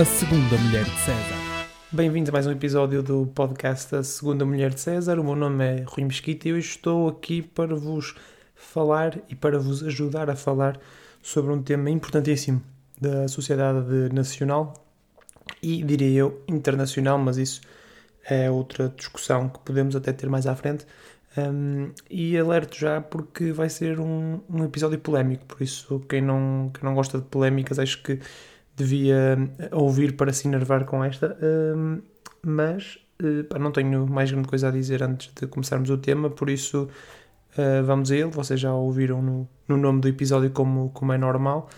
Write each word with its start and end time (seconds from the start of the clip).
A 0.00 0.04
Segunda 0.06 0.56
Mulher 0.56 0.84
de 0.84 0.98
César. 1.00 1.66
Bem-vindos 1.92 2.30
a 2.30 2.32
mais 2.32 2.46
um 2.46 2.52
episódio 2.52 3.02
do 3.02 3.26
podcast 3.26 3.94
A 3.94 4.02
Segunda 4.02 4.46
Mulher 4.46 4.72
de 4.72 4.80
César. 4.80 5.20
O 5.20 5.24
meu 5.24 5.36
nome 5.36 5.62
é 5.62 5.84
Rui 5.86 6.06
Mesquita 6.06 6.48
e 6.48 6.54
hoje 6.54 6.70
estou 6.70 7.06
aqui 7.06 7.42
para 7.42 7.74
vos 7.74 8.14
falar 8.54 9.18
e 9.28 9.34
para 9.34 9.58
vos 9.58 9.82
ajudar 9.82 10.30
a 10.30 10.34
falar 10.34 10.80
sobre 11.20 11.52
um 11.52 11.62
tema 11.62 11.90
importantíssimo 11.90 12.62
da 12.98 13.28
sociedade 13.28 14.08
nacional 14.10 14.72
e, 15.62 15.82
diria 15.82 16.20
eu, 16.20 16.42
internacional, 16.48 17.18
mas 17.18 17.36
isso 17.36 17.60
é 18.24 18.50
outra 18.50 18.88
discussão 18.96 19.50
que 19.50 19.58
podemos 19.58 19.94
até 19.94 20.14
ter 20.14 20.30
mais 20.30 20.46
à 20.46 20.56
frente. 20.56 20.86
Um, 21.36 21.92
e 22.08 22.38
alerto 22.38 22.74
já 22.78 23.02
porque 23.02 23.52
vai 23.52 23.68
ser 23.68 24.00
um, 24.00 24.40
um, 24.48 24.64
episódio 24.64 24.98
polémico, 24.98 25.44
por 25.44 25.60
isso 25.60 26.00
quem 26.08 26.22
não, 26.22 26.70
quem 26.72 26.84
não 26.84 26.94
gosta 26.94 27.18
de 27.18 27.24
polémicas 27.24 27.78
acho 27.78 28.02
que 28.02 28.18
devia 28.76 29.36
ouvir 29.72 30.16
para 30.16 30.32
se 30.32 30.48
enervar 30.48 30.84
com 30.84 31.04
esta, 31.04 31.36
um, 31.76 32.00
mas 32.42 32.98
uh, 33.22 33.44
pá, 33.44 33.58
não 33.58 33.72
tenho 33.72 34.06
mais 34.06 34.30
grande 34.30 34.48
coisa 34.48 34.68
a 34.68 34.70
dizer 34.70 35.02
antes 35.02 35.32
de 35.34 35.46
começarmos 35.46 35.90
o 35.90 35.98
tema, 35.98 36.30
por 36.30 36.48
isso 36.48 36.88
uh, 37.58 37.84
vamos 37.84 38.10
a 38.10 38.16
ele, 38.16 38.30
vocês 38.30 38.58
já 38.58 38.72
ouviram 38.72 39.20
no, 39.20 39.48
no 39.68 39.76
nome 39.76 40.00
do 40.00 40.08
episódio 40.08 40.50
como, 40.50 40.90
como 40.90 41.12
é 41.12 41.18
normal, 41.18 41.68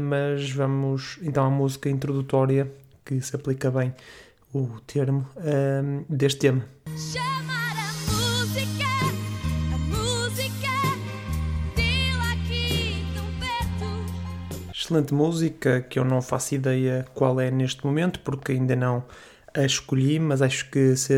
mas 0.00 0.50
vamos 0.50 1.18
então 1.20 1.44
à 1.44 1.50
música 1.50 1.90
introdutória 1.90 2.72
que 3.04 3.20
se 3.20 3.36
aplica 3.36 3.70
bem 3.70 3.94
o 4.54 4.66
termo 4.86 5.26
deste 6.08 6.38
tema. 6.38 6.64
Excelente 14.88 15.12
música 15.12 15.82
que 15.82 15.98
eu 15.98 16.04
não 16.04 16.22
faço 16.22 16.54
ideia 16.54 17.04
qual 17.12 17.38
é 17.38 17.50
neste 17.50 17.84
momento 17.84 18.20
porque 18.20 18.52
ainda 18.52 18.74
não 18.74 19.04
a 19.54 19.64
escolhi, 19.64 20.18
mas 20.18 20.40
acho 20.40 20.70
que 20.70 20.96
se, 20.96 21.12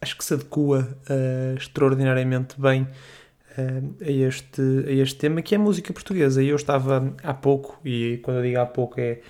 acho 0.00 0.16
que 0.16 0.24
se 0.24 0.34
adequa 0.34 0.88
uh, 1.10 1.56
extraordinariamente 1.56 2.58
bem 2.58 2.82
uh, 2.82 3.94
a, 4.00 4.10
este, 4.10 4.62
a 4.86 4.92
este 4.92 5.16
tema 5.16 5.42
que 5.42 5.54
é 5.54 5.58
música 5.58 5.92
portuguesa. 5.92 6.42
E 6.42 6.48
eu 6.48 6.56
estava 6.56 7.14
há 7.22 7.34
pouco, 7.34 7.78
e 7.84 8.20
quando 8.22 8.38
eu 8.38 8.42
digo 8.42 8.58
há 8.58 8.66
pouco 8.66 8.98
é 8.98 9.20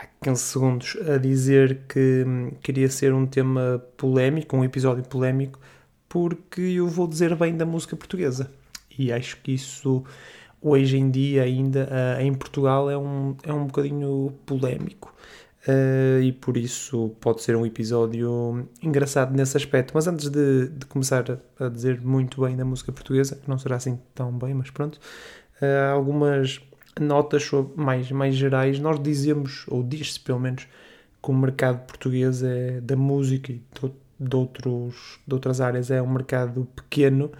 há 0.00 0.06
15 0.22 0.40
segundos, 0.40 0.96
a 1.12 1.18
dizer 1.18 1.80
que 1.88 2.24
um, 2.24 2.50
queria 2.62 2.88
ser 2.88 3.12
um 3.12 3.26
tema 3.26 3.82
polémico, 3.96 4.56
um 4.56 4.62
episódio 4.62 5.02
polémico, 5.02 5.58
porque 6.08 6.60
eu 6.60 6.86
vou 6.86 7.08
dizer 7.08 7.34
bem 7.34 7.56
da 7.56 7.66
música 7.66 7.96
portuguesa. 7.96 8.48
E 8.96 9.12
acho 9.12 9.38
que 9.38 9.52
isso 9.52 10.04
hoje 10.60 10.96
em 10.96 11.10
dia 11.10 11.42
ainda 11.42 11.88
uh, 11.90 12.20
em 12.20 12.34
Portugal 12.34 12.90
é 12.90 12.98
um, 12.98 13.36
é 13.42 13.52
um 13.52 13.66
bocadinho 13.66 14.34
polémico. 14.44 15.14
Uh, 15.66 16.22
e 16.22 16.32
por 16.32 16.56
isso 16.56 17.14
pode 17.20 17.42
ser 17.42 17.54
um 17.56 17.66
episódio 17.66 18.68
engraçado 18.82 19.34
nesse 19.34 19.56
aspecto. 19.56 19.92
Mas 19.94 20.06
antes 20.06 20.30
de, 20.30 20.68
de, 20.68 20.86
começar 20.86 21.24
a 21.58 21.68
dizer 21.68 22.00
muito 22.00 22.40
bem 22.40 22.56
da 22.56 22.64
música 22.64 22.92
portuguesa, 22.92 23.36
que 23.36 23.48
não 23.48 23.58
será 23.58 23.76
assim 23.76 23.98
tão 24.14 24.32
bem, 24.32 24.54
mas 24.54 24.70
pronto, 24.70 24.98
uh, 25.60 25.92
algumas 25.92 26.60
notas 26.98 27.50
mais, 27.76 28.10
mais 28.10 28.34
gerais. 28.34 28.78
Nós 28.78 29.00
dizemos, 29.00 29.64
ou 29.68 29.82
diz-se 29.82 30.20
pelo 30.20 30.40
menos, 30.40 30.66
que 31.22 31.30
o 31.30 31.34
mercado 31.34 31.84
português 31.86 32.42
é 32.42 32.80
da 32.80 32.96
música 32.96 33.52
e 33.52 33.56
de, 33.56 33.92
de, 34.18 34.36
outros, 34.36 35.20
de 35.26 35.34
outras 35.34 35.60
áreas 35.60 35.90
é 35.90 36.00
um 36.00 36.10
mercado 36.10 36.66
pequeno. 36.74 37.30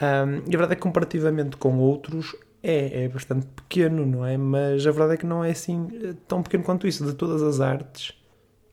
Um, 0.00 0.50
e 0.50 0.54
a 0.54 0.58
verdade 0.58 0.72
é 0.72 0.76
que 0.76 0.82
comparativamente 0.82 1.56
com 1.56 1.78
outros 1.78 2.34
é, 2.62 3.04
é 3.04 3.08
bastante 3.08 3.46
pequeno, 3.46 4.06
não 4.06 4.24
é? 4.24 4.36
Mas 4.36 4.86
a 4.86 4.90
verdade 4.90 5.14
é 5.14 5.16
que 5.16 5.26
não 5.26 5.42
é 5.44 5.50
assim 5.50 5.88
eh, 6.02 6.14
tão 6.28 6.42
pequeno 6.42 6.62
quanto 6.62 6.86
isso. 6.86 7.04
De 7.04 7.14
todas 7.14 7.42
as 7.42 7.60
artes, 7.60 8.12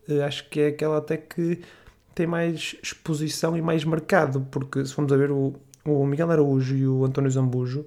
eh, 0.08 0.22
acho 0.24 0.50
que 0.50 0.60
é 0.60 0.68
aquela 0.68 0.98
até 0.98 1.18
que 1.18 1.62
tem 2.14 2.28
mais 2.28 2.76
exposição 2.84 3.58
e 3.58 3.62
mais 3.62 3.84
mercado, 3.84 4.46
porque 4.52 4.86
se 4.86 4.94
formos 4.94 5.12
a 5.12 5.18
ver 5.18 5.32
o, 5.32 5.54
o 5.86 6.06
Miguel 6.06 6.32
Araújo 6.32 6.76
e 6.76 6.88
o 6.88 7.04
António 7.06 7.32
Zambujo 7.32 7.86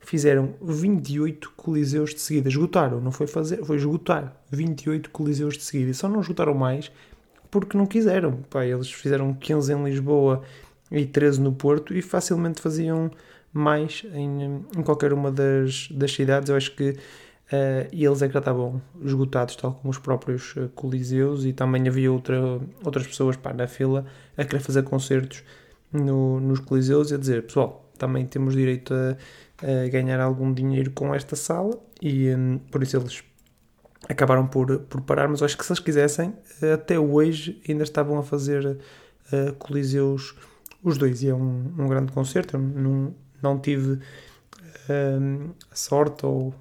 fizeram 0.00 0.54
28 0.62 1.52
coliseus 1.56 2.14
de 2.14 2.20
seguida. 2.20 2.48
Esgotaram, 2.48 3.00
não 3.00 3.12
foi 3.12 3.26
fazer, 3.26 3.64
foi 3.64 3.76
esgotar 3.76 4.36
28 4.50 5.10
coliseus 5.10 5.54
de 5.54 5.64
seguida. 5.64 5.90
E 5.90 5.94
só 5.94 6.08
não 6.08 6.20
esgotaram 6.20 6.54
mais 6.54 6.90
porque 7.50 7.76
não 7.76 7.86
quiseram. 7.86 8.38
Pá, 8.50 8.64
eles 8.64 8.90
fizeram 8.92 9.32
15 9.34 9.72
em 9.72 9.84
Lisboa 9.84 10.42
e 10.90 11.06
13 11.06 11.40
no 11.40 11.52
Porto 11.52 11.94
e 11.94 12.02
facilmente 12.02 12.60
faziam 12.60 13.10
mais 13.54 14.04
em, 14.12 14.64
em 14.76 14.82
qualquer 14.82 15.12
uma 15.12 15.30
das, 15.30 15.88
das 15.92 16.12
cidades. 16.12 16.50
Eu 16.50 16.56
acho 16.56 16.74
que 16.74 16.90
uh, 16.90 17.88
eles 17.92 18.20
é 18.20 18.26
que 18.26 18.34
já 18.34 18.40
estavam 18.40 18.82
esgotados, 19.02 19.54
tal 19.54 19.74
como 19.74 19.90
os 19.90 19.98
próprios 19.98 20.54
uh, 20.56 20.68
coliseus, 20.74 21.44
e 21.44 21.52
também 21.52 21.86
havia 21.88 22.10
outra, 22.10 22.60
outras 22.84 23.06
pessoas 23.06 23.36
pá, 23.36 23.52
na 23.52 23.68
fila 23.68 24.04
a 24.36 24.44
querer 24.44 24.60
fazer 24.60 24.82
concertos 24.82 25.44
no, 25.92 26.40
nos 26.40 26.58
coliseus 26.58 27.12
e 27.12 27.14
a 27.14 27.16
dizer, 27.16 27.44
pessoal, 27.44 27.88
também 27.96 28.26
temos 28.26 28.54
direito 28.54 28.92
a, 28.92 29.16
a 29.62 29.88
ganhar 29.88 30.20
algum 30.20 30.52
dinheiro 30.52 30.90
com 30.90 31.14
esta 31.14 31.36
sala, 31.36 31.78
e 32.02 32.34
um, 32.34 32.58
por 32.72 32.82
isso 32.82 32.96
eles 32.96 33.22
acabaram 34.08 34.48
por, 34.48 34.80
por 34.80 35.00
parar, 35.02 35.28
mas 35.28 35.42
acho 35.42 35.56
que 35.56 35.64
se 35.64 35.72
eles 35.72 35.80
quisessem, 35.80 36.34
até 36.74 36.98
hoje 36.98 37.62
ainda 37.68 37.84
estavam 37.84 38.18
a 38.18 38.22
fazer 38.24 38.66
uh, 38.66 39.54
coliseus 39.60 40.34
os 40.82 40.98
dois, 40.98 41.22
e 41.22 41.28
é 41.28 41.34
um, 41.34 41.72
um 41.78 41.86
grande 41.86 42.12
concerto, 42.12 42.58
não, 42.58 43.14
não 43.44 43.58
tive 43.58 44.00
um, 44.90 45.50
sorte, 45.72 46.26
ou 46.26 46.54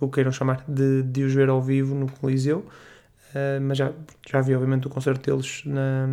o 0.00 0.08
queiram 0.10 0.32
chamar, 0.32 0.64
de, 0.68 1.02
de 1.02 1.22
os 1.22 1.32
ver 1.32 1.48
ao 1.48 1.62
vivo 1.62 1.94
no 1.94 2.10
Coliseu, 2.10 2.58
uh, 2.58 3.60
mas 3.62 3.78
já, 3.78 3.92
já 4.28 4.40
vi 4.40 4.54
obviamente 4.54 4.86
o 4.86 4.90
concerto 4.90 5.30
deles 5.30 5.62
na, 5.64 6.08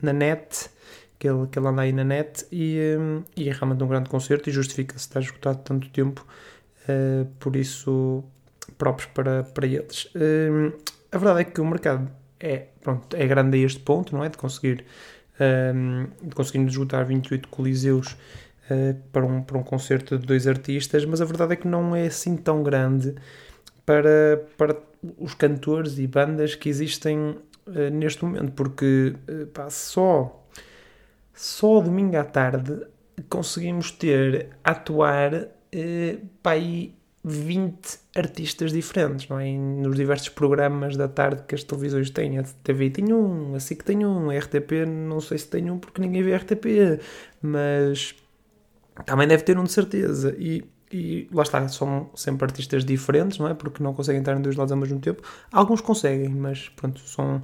na 0.00 0.12
net, 0.12 0.70
que 1.18 1.28
ele, 1.28 1.46
que 1.48 1.58
ele 1.58 1.68
anda 1.68 1.82
aí 1.82 1.92
na 1.92 2.04
net, 2.04 2.46
e, 2.52 2.96
um, 2.98 3.22
e 3.36 3.48
é 3.48 3.52
realmente 3.52 3.82
um 3.82 3.88
grande 3.88 4.08
concerto 4.08 4.48
e 4.48 4.52
justifica-se 4.52 5.00
estar 5.00 5.20
esgotado 5.20 5.58
tanto 5.64 5.88
tempo, 5.90 6.24
uh, 6.88 7.26
por 7.38 7.56
isso 7.56 8.24
próprios 8.78 9.10
para, 9.12 9.44
para 9.44 9.66
eles. 9.66 10.04
Uh, 10.14 10.72
a 11.12 11.18
verdade 11.18 11.40
é 11.40 11.44
que 11.44 11.60
o 11.60 11.66
mercado 11.66 12.10
é, 12.38 12.66
pronto, 12.80 13.14
é 13.16 13.26
grande 13.26 13.58
a 13.58 13.66
este 13.66 13.80
ponto, 13.80 14.14
não 14.14 14.24
é? 14.24 14.28
De 14.28 14.38
conseguir, 14.38 14.84
um, 15.74 16.06
de 16.22 16.34
conseguir 16.34 16.64
esgotar 16.64 17.04
28 17.04 17.48
coliseus 17.48 18.16
uh, 18.70 18.94
para, 19.12 19.24
um, 19.24 19.42
para 19.42 19.58
um 19.58 19.62
concerto 19.62 20.18
de 20.18 20.26
dois 20.26 20.46
artistas, 20.46 21.04
mas 21.04 21.20
a 21.20 21.24
verdade 21.24 21.54
é 21.54 21.56
que 21.56 21.68
não 21.68 21.94
é 21.94 22.06
assim 22.06 22.36
tão 22.36 22.62
grande 22.62 23.14
para, 23.84 24.46
para 24.56 24.76
os 25.18 25.34
cantores 25.34 25.98
e 25.98 26.06
bandas 26.06 26.54
que 26.54 26.68
existem 26.68 27.18
uh, 27.66 27.90
neste 27.92 28.24
momento, 28.24 28.52
porque 28.52 29.14
uh, 29.28 29.46
pá, 29.48 29.68
só, 29.70 30.44
só 31.34 31.80
domingo 31.80 32.16
à 32.16 32.24
tarde 32.24 32.80
conseguimos 33.28 33.90
ter 33.90 34.50
a 34.64 34.70
atuar 34.70 35.34
uh, 35.34 36.26
pá, 36.42 36.54
20 37.22 37.98
artistas 38.16 38.72
diferentes, 38.72 39.28
não 39.28 39.38
é? 39.38 39.52
nos 39.52 39.94
diversos 39.94 40.30
programas 40.30 40.96
da 40.96 41.06
tarde 41.06 41.42
que 41.46 41.54
as 41.54 41.62
televisões 41.62 42.10
têm. 42.10 42.38
A 42.38 42.42
TV 42.42 42.88
tem 42.90 43.12
um, 43.12 43.54
a 43.54 43.60
SIC 43.60 43.82
tem 43.82 44.06
um, 44.06 44.30
a 44.30 44.38
RTP 44.38 44.86
não 44.86 45.20
sei 45.20 45.36
se 45.36 45.48
tem 45.48 45.70
um 45.70 45.78
porque 45.78 46.00
ninguém 46.00 46.22
vê 46.22 46.34
RTP, 46.34 47.00
mas 47.42 48.14
também 49.04 49.26
deve 49.26 49.42
ter 49.42 49.58
um 49.58 49.64
de 49.64 49.72
certeza. 49.72 50.34
E, 50.38 50.64
e 50.92 51.28
lá 51.32 51.42
está, 51.42 51.66
são 51.68 52.10
sempre 52.14 52.44
artistas 52.44 52.84
diferentes, 52.84 53.38
não 53.38 53.48
é? 53.48 53.54
Porque 53.54 53.82
não 53.82 53.94
conseguem 53.94 54.20
estar 54.20 54.36
em 54.36 54.42
dois 54.42 54.56
lados 54.56 54.72
ao 54.72 54.78
mesmo 54.78 55.00
tempo. 55.00 55.22
Alguns 55.52 55.80
conseguem, 55.80 56.28
mas 56.28 56.68
pronto, 56.70 57.00
são, 57.00 57.42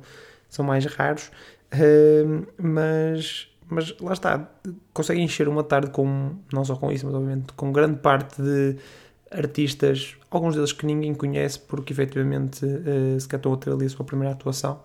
são 0.49 0.65
mais 0.65 0.85
raros. 0.87 1.31
Uh, 1.73 2.47
mas, 2.59 3.49
mas 3.69 3.97
lá 4.01 4.13
está, 4.13 4.49
conseguem 4.93 5.25
encher 5.25 5.49
uma 5.49 5.65
tarde 5.65 5.91
com, 5.91 6.37
não 6.53 6.65
só 6.65 6.77
com 6.77 6.91
isso, 6.93 7.07
mas 7.07 7.15
obviamente 7.15 7.53
com 7.55 7.73
grande 7.73 7.99
parte 7.99 8.41
de 8.41 8.77
artistas, 9.31 10.17
alguns 10.31 10.55
deles 10.55 10.73
que 10.73 10.87
ninguém 10.87 11.13
conhece, 11.13 11.59
porque 11.59 11.93
efetivamente 11.93 12.65
uh, 12.65 13.21
se 13.21 13.27
calhar 13.29 13.41
estão 13.41 13.53
a 13.53 13.57
ter 13.57 13.71
ali 13.73 13.87
a 13.87 13.89
sua 13.89 14.05
primeira 14.05 14.33
atuação. 14.33 14.81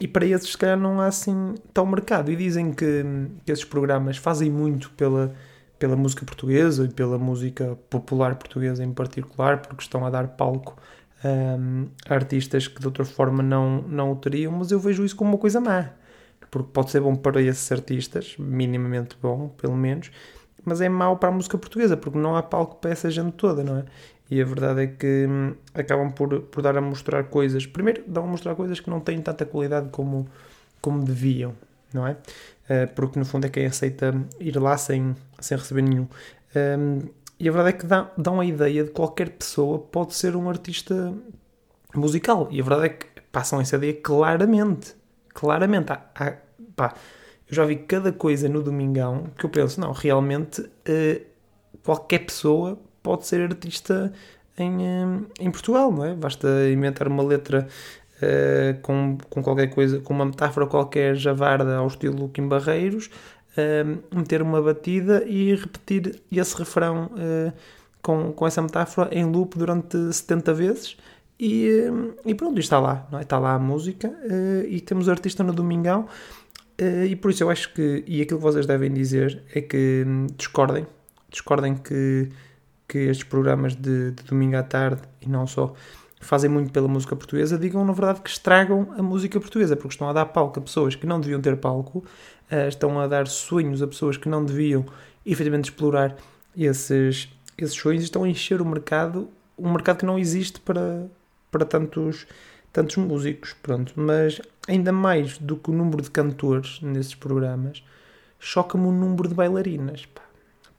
E 0.00 0.08
para 0.08 0.26
esses, 0.26 0.50
se 0.50 0.58
calhar, 0.58 0.78
não 0.78 1.00
há 1.00 1.06
assim 1.06 1.54
tão 1.72 1.86
mercado. 1.86 2.30
E 2.30 2.36
dizem 2.36 2.72
que, 2.72 3.04
que 3.44 3.52
esses 3.52 3.64
programas 3.64 4.16
fazem 4.16 4.50
muito 4.50 4.90
pela 4.90 5.34
pela 5.82 5.96
música 5.96 6.24
portuguesa 6.24 6.84
e 6.84 6.88
pela 6.88 7.18
música 7.18 7.76
popular 7.90 8.36
portuguesa 8.36 8.84
em 8.84 8.92
particular, 8.92 9.60
porque 9.62 9.82
estão 9.82 10.06
a 10.06 10.10
dar 10.10 10.28
palco 10.28 10.80
um, 11.24 11.88
a 12.08 12.14
artistas 12.14 12.68
que 12.68 12.78
de 12.78 12.86
outra 12.86 13.04
forma 13.04 13.42
não, 13.42 13.82
não 13.82 14.12
o 14.12 14.14
teriam, 14.14 14.52
mas 14.52 14.70
eu 14.70 14.78
vejo 14.78 15.04
isso 15.04 15.16
como 15.16 15.32
uma 15.32 15.38
coisa 15.38 15.60
má, 15.60 15.90
porque 16.52 16.68
pode 16.72 16.92
ser 16.92 17.00
bom 17.00 17.16
para 17.16 17.42
esses 17.42 17.72
artistas, 17.72 18.36
minimamente 18.38 19.16
bom, 19.20 19.48
pelo 19.48 19.74
menos, 19.74 20.12
mas 20.64 20.80
é 20.80 20.88
mau 20.88 21.16
para 21.16 21.30
a 21.30 21.32
música 21.32 21.58
portuguesa, 21.58 21.96
porque 21.96 22.16
não 22.16 22.36
há 22.36 22.44
palco 22.44 22.76
para 22.76 22.92
essa 22.92 23.10
gente 23.10 23.32
toda, 23.32 23.64
não 23.64 23.78
é? 23.78 23.84
E 24.30 24.40
a 24.40 24.44
verdade 24.44 24.82
é 24.82 24.86
que 24.86 25.26
hum, 25.28 25.54
acabam 25.74 26.12
por, 26.12 26.42
por 26.42 26.62
dar 26.62 26.76
a 26.76 26.80
mostrar 26.80 27.24
coisas. 27.24 27.66
Primeiro, 27.66 28.04
dão 28.06 28.22
a 28.22 28.26
mostrar 28.28 28.54
coisas 28.54 28.78
que 28.78 28.88
não 28.88 29.00
têm 29.00 29.20
tanta 29.20 29.44
qualidade 29.44 29.88
como, 29.90 30.28
como 30.80 31.04
deviam, 31.04 31.54
não 31.92 32.06
é? 32.06 32.16
Uh, 32.72 32.92
porque 32.94 33.18
no 33.18 33.24
fundo 33.24 33.46
é 33.46 33.50
quem 33.50 33.66
aceita 33.66 34.14
ir 34.38 34.56
lá 34.56 34.78
sem, 34.78 35.14
sem 35.40 35.58
receber 35.58 35.82
nenhum. 35.82 36.06
Um, 36.56 37.00
e 37.38 37.48
a 37.48 37.52
verdade 37.52 37.76
é 37.76 37.78
que 37.80 37.86
dá, 37.86 38.10
dão 38.16 38.38
a 38.40 38.46
ideia 38.46 38.84
de 38.84 38.90
qualquer 38.90 39.30
pessoa 39.30 39.78
pode 39.78 40.14
ser 40.14 40.36
um 40.36 40.48
artista 40.48 41.12
musical. 41.94 42.46
E 42.50 42.60
a 42.60 42.64
verdade 42.64 42.86
é 42.86 42.88
que 42.90 43.06
passam 43.32 43.60
em 43.60 43.64
CD 43.64 43.94
claramente. 43.94 44.94
Claramente. 45.34 45.90
Há, 45.90 46.02
há, 46.14 46.34
pá, 46.76 46.94
eu 47.48 47.54
já 47.54 47.64
vi 47.64 47.76
cada 47.76 48.12
coisa 48.12 48.48
no 48.48 48.62
Domingão 48.62 49.24
que 49.36 49.44
eu 49.44 49.50
penso, 49.50 49.80
não, 49.80 49.92
realmente 49.92 50.60
uh, 50.60 51.26
qualquer 51.82 52.20
pessoa 52.20 52.78
pode 53.02 53.26
ser 53.26 53.42
artista 53.42 54.12
em, 54.56 54.76
uh, 54.76 55.26
em 55.40 55.50
Portugal, 55.50 55.90
não 55.90 56.04
é? 56.04 56.14
Basta 56.14 56.48
inventar 56.70 57.08
uma 57.08 57.22
letra 57.22 57.66
uh, 58.22 58.80
com, 58.82 59.18
com 59.28 59.42
qualquer 59.42 59.68
coisa, 59.68 60.00
com 60.00 60.14
uma 60.14 60.24
metáfora 60.24 60.66
qualquer 60.66 61.14
javarda 61.16 61.76
ao 61.76 61.86
estilo 61.86 62.28
Kim 62.28 62.48
Barreiros, 62.48 63.10
meter 64.10 64.40
uma 64.40 64.62
batida 64.62 65.24
e 65.26 65.54
repetir 65.54 66.22
esse 66.32 66.56
refrão 66.56 67.10
com, 68.00 68.32
com 68.32 68.46
essa 68.46 68.62
metáfora 68.62 69.10
em 69.12 69.26
loop 69.26 69.58
durante 69.58 70.10
70 70.10 70.54
vezes. 70.54 70.96
E, 71.38 71.68
e 72.24 72.34
pronto, 72.34 72.58
está 72.58 72.80
lá, 72.80 73.06
não 73.12 73.18
é? 73.18 73.22
está 73.22 73.38
lá 73.38 73.52
a 73.52 73.58
música 73.58 74.10
e 74.66 74.80
temos 74.80 75.06
o 75.06 75.10
artista 75.10 75.44
no 75.44 75.52
Domingão 75.52 76.08
Uh, 76.80 77.04
e 77.06 77.16
por 77.16 77.30
isso 77.30 77.44
eu 77.44 77.50
acho 77.50 77.72
que, 77.74 78.02
e 78.06 78.22
aquilo 78.22 78.38
que 78.38 78.42
vocês 78.44 78.66
devem 78.66 78.92
dizer 78.92 79.42
é 79.54 79.60
que 79.60 80.04
hum, 80.06 80.26
discordem, 80.36 80.86
discordem 81.30 81.76
que, 81.76 82.28
que 82.88 82.98
estes 82.98 83.24
programas 83.24 83.76
de, 83.76 84.10
de, 84.12 84.24
domingo 84.24 84.56
à 84.56 84.62
tarde 84.62 85.02
e 85.20 85.28
não 85.28 85.46
só 85.46 85.74
fazem 86.24 86.48
muito 86.48 86.72
pela 86.72 86.88
música 86.88 87.14
portuguesa, 87.16 87.58
digam 87.58 87.84
na 87.84 87.92
verdade 87.92 88.20
que 88.20 88.30
estragam 88.30 88.92
a 88.96 89.02
música 89.02 89.38
portuguesa, 89.40 89.76
porque 89.76 89.94
estão 89.94 90.08
a 90.08 90.12
dar 90.12 90.26
palco 90.26 90.58
a 90.58 90.62
pessoas 90.62 90.94
que 90.94 91.06
não 91.06 91.20
deviam 91.20 91.40
ter 91.40 91.56
palco, 91.56 91.98
uh, 92.50 92.68
estão 92.68 92.98
a 93.00 93.06
dar 93.06 93.26
sonhos 93.26 93.82
a 93.82 93.86
pessoas 93.86 94.16
que 94.16 94.28
não 94.28 94.44
deviam 94.44 94.84
efetivamente 95.26 95.66
explorar 95.66 96.16
esses, 96.56 97.28
esses 97.58 97.76
sonhos, 97.76 98.04
estão 98.04 98.24
a 98.24 98.28
encher 98.28 98.60
o 98.60 98.64
mercado, 98.64 99.28
um 99.58 99.70
mercado 99.72 99.98
que 99.98 100.06
não 100.06 100.18
existe 100.18 100.60
para, 100.60 101.06
para 101.50 101.64
tantos 101.64 102.26
tantos 102.72 102.96
músicos, 102.96 103.54
pronto. 103.62 103.92
Mas 103.94 104.40
ainda 104.66 104.92
mais 104.92 105.38
do 105.38 105.56
que 105.56 105.70
o 105.70 105.74
número 105.74 106.02
de 106.02 106.10
cantores 106.10 106.80
nesses 106.80 107.14
programas, 107.14 107.84
choca-me 108.40 108.86
o 108.86 108.92
número 108.92 109.28
de 109.28 109.34
bailarinas, 109.34 110.06
pá. 110.06 110.22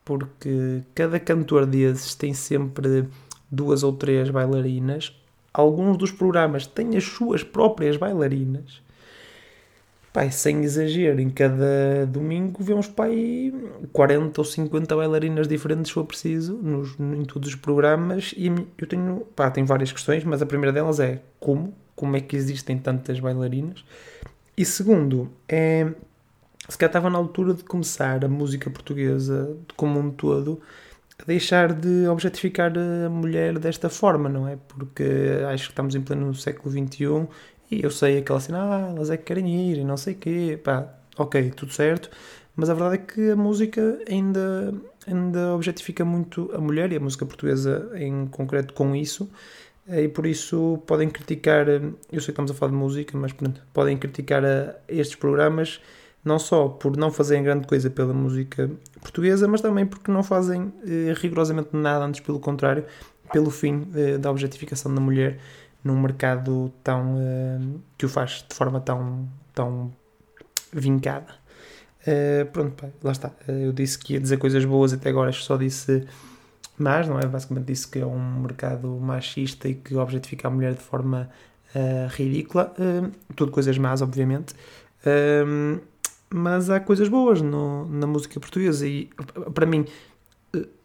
Porque 0.04 0.81
cada 0.94 1.19
cantor 1.19 1.66
desses 1.66 2.13
tem 2.16 2.34
sempre 2.34 3.07
duas 3.50 3.84
ou 3.84 3.94
três 3.94 4.30
bailarinas. 4.30 5.16
Alguns 5.54 5.98
dos 5.98 6.12
programas 6.12 6.66
têm 6.66 6.98
as 6.98 7.04
suas 7.04 7.44
próprias 7.44 7.98
bailarinas. 7.98 8.82
Pai, 10.12 10.32
sem 10.32 10.64
exagero, 10.64 11.20
em 11.20 11.30
cada 11.30 12.06
domingo 12.08 12.64
vemos 12.64 12.88
pai 12.88 13.52
40 13.92 14.42
ou 14.42 14.46
50 14.46 14.96
bailarinas 14.96 15.48
diferentes, 15.48 15.90
se 15.90 15.94
for 15.94 16.06
preciso, 16.06 16.54
nos, 16.54 17.00
em 17.00 17.26
todos 17.26 17.50
os 17.50 17.56
programas. 17.56 18.34
E 18.38 18.48
eu 18.78 18.88
tenho, 18.88 19.26
pá, 19.36 19.50
tenho 19.50 19.66
várias 19.66 19.92
questões, 19.92 20.24
mas 20.24 20.42
a 20.42 20.46
primeira 20.46 20.72
delas 20.72 21.00
é 21.00 21.22
como 21.40 21.74
como 21.96 22.16
é 22.16 22.22
que 22.22 22.36
existem 22.36 22.78
tantas 22.78 23.20
bailarinas. 23.20 23.84
E 24.58 24.66
segundo, 24.66 25.32
é, 25.48 25.92
se 26.68 26.78
calhar 26.78 26.90
estava 26.90 27.10
na 27.10 27.18
altura 27.18 27.54
de 27.54 27.64
começar 27.64 28.24
a 28.24 28.28
música 28.28 28.70
portuguesa 28.70 29.56
como 29.76 30.00
um 30.00 30.12
todo 30.12 30.62
deixar 31.25 31.74
de 31.74 32.07
objetificar 32.07 32.71
a 32.77 33.10
mulher 33.10 33.57
desta 33.60 33.89
forma, 33.89 34.27
não 34.30 34.48
é? 34.48 34.57
Porque 34.68 35.04
acho 35.51 35.65
que 35.65 35.71
estamos 35.71 35.95
em 35.95 36.01
pleno 36.01 36.33
século 36.33 36.71
XXI 36.71 37.27
e 37.71 37.83
eu 37.83 37.92
sei 37.92 38.19
aquela 38.19 38.39
cena, 38.39 38.60
ah, 38.63 38.94
elas 38.95 39.10
é 39.10 39.18
que 39.18 39.24
querem 39.24 39.71
ir 39.71 39.77
e 39.77 39.83
não 39.83 39.98
sei 39.98 40.13
o 40.13 40.18
quê, 40.18 40.60
pá, 40.63 40.88
ok, 41.18 41.51
tudo 41.51 41.71
certo, 41.71 42.10
mas 42.56 42.69
a 42.69 42.74
verdade 42.74 42.95
é 42.95 42.98
que 43.00 43.31
a 43.31 43.36
música 43.36 44.00
ainda, 44.10 44.74
ainda 45.07 45.54
objetifica 45.56 46.04
muito 46.06 46.51
a 46.54 46.60
mulher 46.60 46.92
e 46.92 46.98
a 46.98 47.00
música 47.00 47.25
portuguesa 47.25 47.92
em 47.95 48.27
concreto 48.27 48.74
com 48.74 48.95
isso 48.95 49.30
e 49.88 50.07
por 50.07 50.25
isso 50.25 50.81
podem 50.88 51.10
criticar, 51.10 51.68
eu 51.68 51.92
sei 52.12 52.19
que 52.19 52.31
estamos 52.31 52.51
a 52.51 52.54
falar 52.54 52.71
de 52.71 52.77
música, 52.77 53.18
mas 53.18 53.33
pronto, 53.33 53.62
podem 53.74 53.98
criticar 53.98 54.44
a 54.45 54.75
estes 54.88 55.15
programas 55.15 55.81
não 56.24 56.40
só 56.40 56.68
por 56.68 56.96
não 56.96 57.12
fazerem 57.12 57.44
grande 57.44 57.68
coisa 57.68 57.90
pela 57.90 58.14
música 58.14 58.70
portuguesa, 59.02 59.48
mas 59.48 59.62
também 59.62 59.86
porque 59.86 60.12
não 60.12 60.24
fazem 60.24 60.74
eh, 60.86 61.14
rigorosamente 61.16 61.70
nada, 61.74 62.06
antes 62.06 62.22
pelo 62.22 62.40
contrário, 62.40 62.86
pelo 63.31 63.52
fim 63.52 63.88
eh, 63.96 64.18
da 64.18 64.31
objetificação 64.31 64.94
da 64.94 65.02
mulher 65.02 65.40
num 65.84 66.00
mercado 66.00 66.72
tão 66.84 67.18
eh, 67.20 67.60
que 67.98 68.06
o 68.06 68.10
faz 68.10 68.46
de 68.48 68.56
forma 68.56 68.80
tão, 68.80 69.28
tão 69.54 69.92
vincada. 70.72 71.34
Eh, 72.06 72.46
pronto, 72.46 72.72
pá, 72.81 72.90
lá 73.04 73.12
está. 73.12 73.31
Eh, 73.48 73.68
eu 73.68 73.74
disse 73.74 74.00
que 74.00 74.14
ia 74.14 74.20
dizer 74.20 74.38
coisas 74.38 74.64
boas 74.66 74.94
até 74.94 75.10
agora, 75.10 75.31
só 75.31 75.58
disse 75.58 76.06
mas 76.78 77.08
não 77.08 77.20
é? 77.20 77.25
Basicamente 77.28 77.66
disse 77.66 77.88
que 77.88 78.00
é 78.00 78.06
um 78.06 78.42
mercado 78.42 78.88
machista 79.00 79.68
e 79.68 79.75
que 79.75 79.96
objetifica 79.96 80.48
a 80.48 80.52
mulher 80.52 80.74
de 80.74 80.81
forma 80.81 81.30
uh, 81.75 82.08
ridícula. 82.10 82.74
Tudo 83.36 83.52
coisas 83.52 83.78
más, 83.78 84.02
obviamente. 84.02 84.56
Uh, 85.06 85.80
mas 86.34 86.70
há 86.70 86.80
coisas 86.80 87.08
boas 87.08 87.42
no, 87.42 87.86
na 87.86 88.08
música 88.08 88.40
portuguesa 88.40 88.88
e, 88.88 89.10
para 89.54 89.66
mim, 89.66 89.86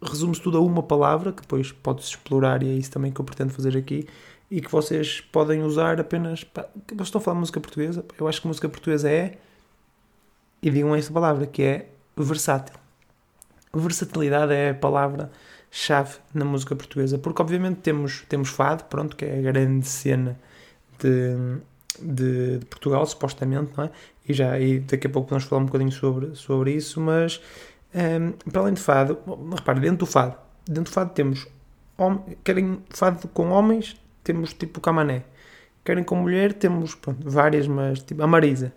resume-se 0.03 0.41
tudo 0.41 0.59
a 0.59 0.61
uma 0.61 0.83
palavra 0.83 1.33
que 1.33 1.43
depois 1.43 1.73
pode-se 1.73 2.11
explorar 2.11 2.63
e 2.63 2.69
é 2.69 2.75
isso 2.75 2.91
também 2.91 3.11
que 3.11 3.21
eu 3.21 3.25
pretendo 3.25 3.53
fazer 3.53 3.77
aqui 3.77 4.07
e 4.51 4.61
que 4.61 4.71
vocês 4.71 5.21
podem 5.21 5.63
usar 5.63 6.01
apenas. 6.01 6.45
Vocês 6.87 7.09
estão 7.09 7.21
a 7.21 7.25
falar 7.25 7.35
de 7.37 7.41
música 7.41 7.61
portuguesa? 7.61 8.05
Eu 8.19 8.29
acho 8.29 8.41
que 8.41 8.47
música 8.47 8.69
portuguesa 8.69 9.11
é. 9.11 9.39
E 10.61 10.71
digam 10.71 10.95
esta 10.95 11.13
palavra, 11.13 11.47
que 11.47 11.63
é 11.63 11.89
versátil. 12.17 12.75
Versatilidade 13.73 14.53
é 14.53 14.71
a 14.71 14.75
palavra 14.75 15.31
chave 15.71 16.17
na 16.35 16.45
música 16.45 16.75
portuguesa, 16.75 17.19
porque 17.19 17.41
obviamente 17.41 17.77
temos, 17.77 18.25
temos 18.29 18.49
fado, 18.49 18.85
pronto, 18.85 19.15
que 19.15 19.25
é 19.25 19.39
a 19.39 19.43
grande 19.43 19.87
cena 19.87 20.39
de, 20.99 21.61
de, 22.03 22.59
de, 22.59 22.67
Portugal, 22.67 23.05
supostamente, 23.07 23.73
não 23.77 23.85
é? 23.85 23.91
E 24.29 24.33
já 24.33 24.59
e 24.59 24.81
daqui 24.81 25.07
a 25.07 25.11
pouco 25.11 25.29
podemos 25.29 25.49
falar 25.49 25.63
um 25.63 25.67
bocadinho 25.67 25.93
sobre, 25.93 26.35
sobre 26.35 26.73
isso, 26.73 27.01
mas 27.01 27.41
um, 27.95 27.99
ehm, 27.99 28.33
para 28.51 28.63
além 28.63 28.75
de 28.75 28.81
fado, 28.81 29.19
repare, 29.57 29.81
dentro 29.81 29.99
do 29.99 30.07
fado, 30.07 30.37
dentro 30.67 30.85
do 30.85 30.91
fado 30.91 31.11
temos 31.13 31.47
querem 32.45 32.79
fado 32.91 33.27
com 33.29 33.51
homens, 33.51 33.97
temos 34.23 34.53
tipo 34.53 34.81
Camané. 34.81 35.25
Querem 35.85 36.05
com 36.05 36.17
mulher, 36.17 36.53
temos 36.53 36.95
pronto, 36.95 37.29
várias, 37.29 37.67
mas 37.67 38.01
tipo 38.03 38.23
a 38.23 38.27
Marisa. 38.27 38.73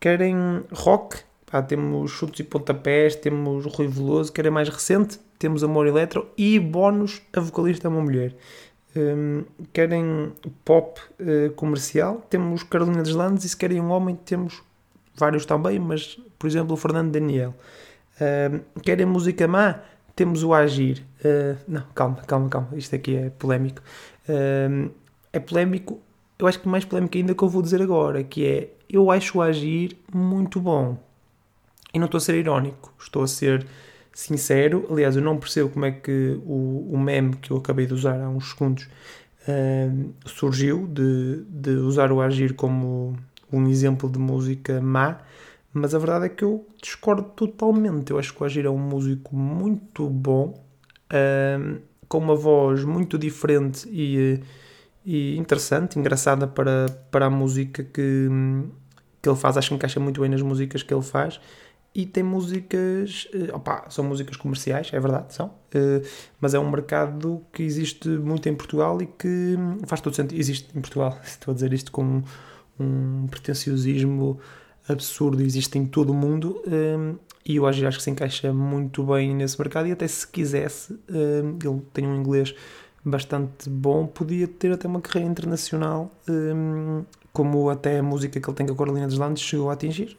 Querem 0.00 0.64
rock, 0.72 1.18
pá, 1.46 1.62
temos 1.62 2.10
chutes 2.10 2.40
e 2.40 2.44
pontapés, 2.44 3.14
temos 3.14 3.66
Rui 3.66 3.86
Veloso, 3.86 4.32
querem 4.32 4.50
mais 4.50 4.68
recente, 4.68 5.20
temos 5.38 5.62
Amor 5.62 5.86
Eletro 5.86 6.28
e 6.36 6.58
bónus 6.58 7.22
a 7.32 7.40
vocalista 7.40 7.86
é 7.86 7.90
uma 7.90 8.00
mulher. 8.00 8.34
Um, 8.94 9.44
querem 9.72 10.32
pop 10.64 11.00
uh, 11.18 11.50
comercial, 11.52 12.26
temos 12.28 12.62
Carolina 12.62 13.02
Deslandes 13.02 13.44
e 13.44 13.48
se 13.48 13.56
querem 13.56 13.80
um 13.80 13.90
homem, 13.90 14.14
temos 14.16 14.62
vários 15.16 15.46
também, 15.46 15.78
mas 15.78 16.18
por 16.38 16.46
exemplo 16.46 16.74
o 16.74 16.76
Fernando 16.76 17.10
Daniel. 17.10 17.54
Um, 18.20 18.80
querem 18.80 19.06
música 19.06 19.48
má, 19.48 19.80
temos 20.14 20.42
o 20.42 20.52
Agir. 20.52 21.04
Uh, 21.24 21.56
não, 21.66 21.84
calma, 21.94 22.16
calma, 22.26 22.48
calma, 22.50 22.68
isto 22.74 22.94
aqui 22.94 23.16
é 23.16 23.30
polémico. 23.30 23.80
Um, 24.28 24.90
é 25.32 25.40
polémico, 25.40 25.98
eu 26.38 26.46
acho 26.46 26.60
que 26.60 26.68
mais 26.68 26.84
polémico 26.84 27.16
ainda 27.16 27.34
que 27.34 27.42
eu 27.42 27.48
vou 27.48 27.62
dizer 27.62 27.80
agora, 27.80 28.22
que 28.22 28.46
é 28.46 28.70
eu 28.90 29.10
acho 29.10 29.38
o 29.38 29.42
Agir 29.42 29.96
muito 30.12 30.60
bom. 30.60 30.98
E 31.94 31.98
não 31.98 32.06
estou 32.06 32.18
a 32.18 32.20
ser 32.20 32.34
irónico, 32.34 32.92
estou 32.98 33.22
a 33.22 33.26
ser 33.26 33.66
sincero. 34.12 34.86
Aliás, 34.90 35.16
eu 35.16 35.22
não 35.22 35.38
percebo 35.38 35.70
como 35.70 35.84
é 35.84 35.90
que 35.90 36.38
o, 36.44 36.88
o 36.92 36.98
meme 36.98 37.36
que 37.36 37.50
eu 37.50 37.56
acabei 37.56 37.86
de 37.86 37.94
usar 37.94 38.20
há 38.20 38.28
uns 38.28 38.50
segundos 38.50 38.88
uh, 39.48 40.12
surgiu 40.26 40.86
de, 40.86 41.44
de 41.48 41.70
usar 41.70 42.12
o 42.12 42.20
Agir 42.20 42.54
como 42.54 43.16
um 43.52 43.68
exemplo 43.68 44.10
de 44.10 44.18
música 44.18 44.80
má, 44.80 45.18
mas 45.72 45.94
a 45.94 45.98
verdade 45.98 46.26
é 46.26 46.28
que 46.28 46.44
eu 46.44 46.66
discordo 46.82 47.22
totalmente. 47.22 48.10
Eu 48.10 48.18
acho 48.18 48.34
que 48.34 48.42
o 48.42 48.46
Agir 48.46 48.66
é 48.66 48.70
um 48.70 48.78
músico 48.78 49.34
muito 49.34 50.08
bom, 50.08 50.62
uh, 51.12 51.80
com 52.08 52.18
uma 52.18 52.36
voz 52.36 52.84
muito 52.84 53.18
diferente 53.18 53.88
e, 53.90 54.40
e 55.04 55.36
interessante, 55.38 55.98
engraçada 55.98 56.46
para, 56.46 56.86
para 57.10 57.26
a 57.26 57.30
música 57.30 57.82
que, 57.82 58.28
que 59.22 59.28
ele 59.28 59.36
faz. 59.36 59.56
Acho 59.56 59.70
que 59.70 59.74
encaixa 59.74 59.98
muito 59.98 60.20
bem 60.20 60.28
nas 60.28 60.42
músicas 60.42 60.82
que 60.82 60.92
ele 60.92 61.02
faz 61.02 61.40
e 61.94 62.06
tem 62.06 62.22
músicas, 62.22 63.28
uh, 63.34 63.54
opa, 63.56 63.84
são 63.90 64.04
músicas 64.04 64.36
comerciais, 64.36 64.90
é 64.92 65.00
verdade, 65.00 65.34
são, 65.34 65.46
uh, 65.48 66.06
mas 66.40 66.54
é 66.54 66.58
um 66.58 66.70
mercado 66.70 67.42
que 67.52 67.62
existe 67.62 68.08
muito 68.08 68.48
em 68.48 68.54
Portugal 68.54 69.00
e 69.02 69.06
que 69.06 69.56
faz 69.86 70.00
todo 70.00 70.14
sentido, 70.14 70.38
existe 70.38 70.70
em 70.76 70.80
Portugal, 70.80 71.18
estou 71.24 71.52
a 71.52 71.54
dizer 71.54 71.72
isto 71.72 71.92
com 71.92 72.22
um, 72.80 73.26
pretenciosismo 73.26 74.40
absurdo, 74.88 75.42
existe 75.42 75.78
em 75.78 75.84
todo 75.84 76.10
o 76.10 76.14
mundo 76.14 76.60
um, 76.66 77.10
eh, 77.10 77.14
e 77.44 77.56
eu 77.56 77.66
acho, 77.66 77.80
que 77.80 78.02
se 78.02 78.10
encaixa 78.10 78.52
muito 78.52 79.04
bem 79.04 79.34
nesse 79.34 79.58
mercado 79.58 79.86
e 79.86 79.92
até 79.92 80.08
se 80.08 80.26
quisesse, 80.26 80.92
um, 81.08 81.58
ele 81.62 81.82
tem 81.92 82.06
um 82.06 82.16
inglês 82.16 82.54
bastante 83.04 83.68
bom, 83.68 84.06
podia 84.06 84.48
ter 84.48 84.72
até 84.72 84.88
uma 84.88 85.00
carreira 85.00 85.30
internacional, 85.30 86.10
como 87.32 87.68
até 87.68 87.98
a 87.98 88.02
música 88.02 88.40
que 88.40 88.48
ele 88.48 88.56
tem 88.56 88.66
com 88.66 88.72
a 88.72 88.76
Carolina 88.76 89.06
dos 89.08 89.18
Landes 89.18 89.42
chegou 89.42 89.70
a 89.70 89.72
atingir. 89.72 90.16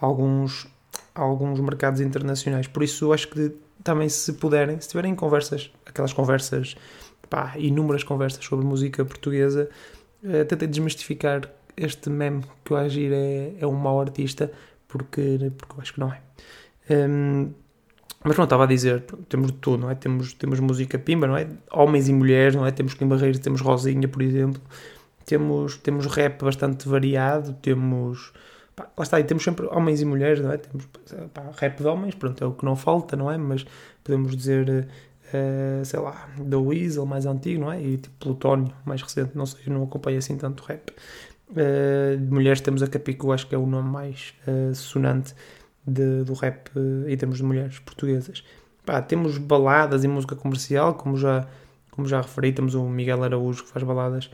Alguns, 0.00 0.66
alguns 1.14 1.60
mercados 1.60 2.00
internacionais. 2.00 2.66
Por 2.66 2.82
isso, 2.82 3.12
acho 3.12 3.28
que 3.28 3.52
também, 3.82 4.08
se 4.08 4.32
puderem, 4.34 4.80
se 4.80 4.88
tiverem 4.88 5.14
conversas, 5.14 5.70
aquelas 5.86 6.12
conversas, 6.12 6.76
pá, 7.28 7.54
inúmeras 7.56 8.04
conversas 8.04 8.44
sobre 8.44 8.64
música 8.64 9.04
portuguesa, 9.04 9.68
uh, 10.22 10.44
tentei 10.44 10.68
desmistificar 10.68 11.42
este 11.76 12.10
meme 12.10 12.44
que 12.64 12.72
o 12.72 12.76
Agir 12.76 13.12
é, 13.12 13.54
é 13.58 13.66
um 13.66 13.72
mau 13.72 14.00
artista, 14.00 14.50
porque, 14.86 15.52
porque 15.56 15.74
eu 15.74 15.80
acho 15.80 15.94
que 15.94 16.00
não 16.00 16.12
é. 16.12 16.20
Um, 16.90 17.52
mas 18.22 18.36
não 18.36 18.44
estava 18.44 18.64
a 18.64 18.66
dizer, 18.66 19.02
temos 19.28 19.50
de 19.50 19.58
tudo, 19.58 19.82
não 19.82 19.90
é? 19.90 19.94
Temos, 19.94 20.34
temos 20.34 20.60
música 20.60 20.98
pimba, 20.98 21.26
não 21.26 21.36
é? 21.36 21.48
Homens 21.72 22.08
e 22.08 22.12
mulheres, 22.12 22.54
não 22.54 22.66
é? 22.66 22.70
Temos 22.70 22.92
Kim 22.92 23.08
temos 23.42 23.60
Rosinha, 23.62 24.06
por 24.08 24.20
exemplo. 24.20 24.60
Temos, 25.24 25.78
temos 25.78 26.06
rap 26.06 26.42
bastante 26.44 26.86
variado, 26.86 27.54
temos... 27.62 28.32
Pá, 28.80 28.88
lá 28.96 29.02
está, 29.02 29.20
e 29.20 29.24
temos 29.24 29.44
sempre 29.44 29.66
homens 29.66 30.00
e 30.00 30.04
mulheres, 30.06 30.40
não 30.40 30.50
é? 30.50 30.56
Temos 30.56 30.86
pá, 31.34 31.50
rap 31.56 31.78
de 31.78 31.86
homens, 31.86 32.14
pronto, 32.14 32.42
é 32.42 32.46
o 32.46 32.52
que 32.52 32.64
não 32.64 32.74
falta, 32.74 33.14
não 33.14 33.30
é? 33.30 33.36
Mas 33.36 33.66
podemos 34.02 34.34
dizer, 34.34 34.88
uh, 35.26 35.84
sei 35.84 36.00
lá, 36.00 36.28
The 36.48 36.56
Weasel, 36.56 37.04
mais 37.04 37.26
antigo, 37.26 37.60
não 37.60 37.72
é? 37.72 37.82
E 37.82 37.98
tipo 37.98 38.16
Plutónio, 38.18 38.72
mais 38.86 39.02
recente, 39.02 39.36
não 39.36 39.44
sei, 39.44 39.60
não 39.66 39.82
acompanho 39.82 40.18
assim 40.18 40.36
tanto 40.36 40.64
rap. 40.64 40.92
Uh, 41.50 42.16
de 42.16 42.32
mulheres 42.32 42.60
temos 42.62 42.82
a 42.82 42.86
Capico, 42.86 43.32
acho 43.32 43.46
que 43.46 43.54
é 43.54 43.58
o 43.58 43.66
nome 43.66 43.90
mais 43.90 44.34
uh, 44.46 44.74
sonante 44.74 45.34
de, 45.86 46.22
do 46.24 46.32
rap 46.32 46.70
uh, 46.74 47.08
em 47.08 47.16
termos 47.16 47.36
de 47.38 47.44
mulheres 47.44 47.78
portuguesas. 47.80 48.42
Pá, 48.86 49.02
temos 49.02 49.36
baladas 49.36 50.04
e 50.04 50.08
música 50.08 50.34
comercial, 50.34 50.94
como 50.94 51.18
já, 51.18 51.46
como 51.90 52.08
já 52.08 52.22
referi, 52.22 52.50
temos 52.52 52.74
o 52.74 52.84
Miguel 52.84 53.22
Araújo 53.24 53.64
que 53.64 53.70
faz 53.70 53.84
baladas 53.84 54.30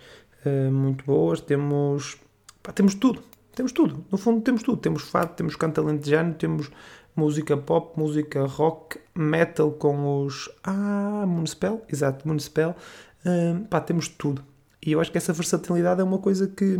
muito 0.70 1.04
boas, 1.04 1.40
temos, 1.40 2.16
pá, 2.62 2.70
temos 2.70 2.94
tudo, 2.94 3.20
temos 3.56 3.72
tudo, 3.72 4.04
no 4.12 4.18
fundo 4.18 4.42
temos 4.42 4.62
tudo, 4.62 4.76
temos 4.76 5.02
fado, 5.02 5.34
temos 5.34 5.56
canto 5.56 5.80
alentejano, 5.80 6.34
temos 6.34 6.70
música 7.16 7.56
pop, 7.56 7.98
música 7.98 8.44
rock, 8.44 8.98
metal 9.14 9.70
com 9.72 10.22
os, 10.24 10.50
ah, 10.62 11.24
Municipal, 11.26 11.82
exato, 11.90 12.28
Municipal, 12.28 12.76
uh, 13.24 13.64
pá, 13.64 13.80
temos 13.80 14.08
tudo. 14.08 14.44
E 14.84 14.92
eu 14.92 15.00
acho 15.00 15.10
que 15.10 15.16
essa 15.16 15.32
versatilidade 15.32 16.02
é 16.02 16.04
uma 16.04 16.18
coisa 16.18 16.46
que, 16.46 16.78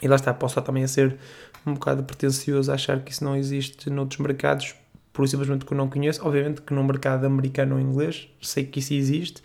e 0.00 0.06
lá 0.06 0.14
está, 0.14 0.32
posso 0.32 0.62
também 0.62 0.84
a 0.84 0.88
ser 0.88 1.18
um 1.66 1.74
bocado 1.74 2.04
pretencioso 2.04 2.70
achar 2.72 3.00
que 3.02 3.10
isso 3.10 3.24
não 3.24 3.36
existe 3.36 3.90
noutros 3.90 4.20
mercados, 4.20 4.76
por 5.12 5.28
simplesmente 5.28 5.64
que 5.66 5.72
eu 5.72 5.76
não 5.76 5.90
conheço. 5.90 6.24
Obviamente 6.24 6.62
que 6.62 6.72
no 6.72 6.84
mercado 6.84 7.26
americano 7.26 7.74
ou 7.74 7.80
inglês 7.80 8.28
sei 8.40 8.64
que 8.64 8.78
isso 8.78 8.94
existe, 8.94 9.42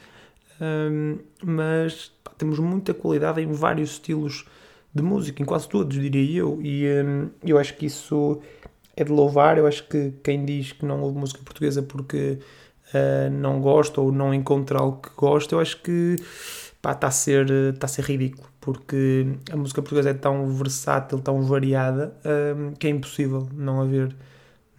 um, 0.61 1.17
mas 1.43 2.11
pá, 2.23 2.31
temos 2.37 2.59
muita 2.59 2.93
qualidade 2.93 3.41
em 3.41 3.51
vários 3.51 3.93
estilos 3.93 4.45
de 4.95 5.03
música, 5.03 5.43
em 5.43 5.45
quase 5.45 5.67
todos, 5.67 5.99
diria 5.99 6.39
eu, 6.39 6.59
e 6.61 6.85
um, 7.03 7.29
eu 7.43 7.59
acho 7.59 7.75
que 7.75 7.85
isso 7.85 8.41
é 8.95 9.03
de 9.03 9.11
louvar. 9.11 9.57
Eu 9.57 9.67
acho 9.67 9.85
que 9.87 10.13
quem 10.23 10.45
diz 10.45 10.71
que 10.71 10.85
não 10.85 11.01
ouve 11.01 11.19
música 11.19 11.41
portuguesa 11.43 11.83
porque 11.83 12.39
uh, 12.93 13.29
não 13.29 13.59
gosta 13.59 13.99
ou 13.99 14.11
não 14.11 14.33
encontra 14.33 14.79
algo 14.79 15.01
que 15.01 15.09
gosta, 15.15 15.53
eu 15.55 15.59
acho 15.59 15.81
que 15.81 16.15
está 16.75 17.07
a, 17.07 17.11
ser, 17.11 17.47
tá 17.77 17.85
a 17.85 17.87
ser 17.87 18.05
ridículo 18.05 18.47
porque 18.65 19.27
a 19.51 19.55
música 19.55 19.79
portuguesa 19.79 20.09
é 20.09 20.13
tão 20.15 20.47
versátil, 20.47 21.19
tão 21.19 21.39
variada, 21.43 22.17
um, 22.57 22.73
que 22.73 22.87
é 22.87 22.89
impossível 22.89 23.47
não 23.53 23.79
haver, 23.79 24.15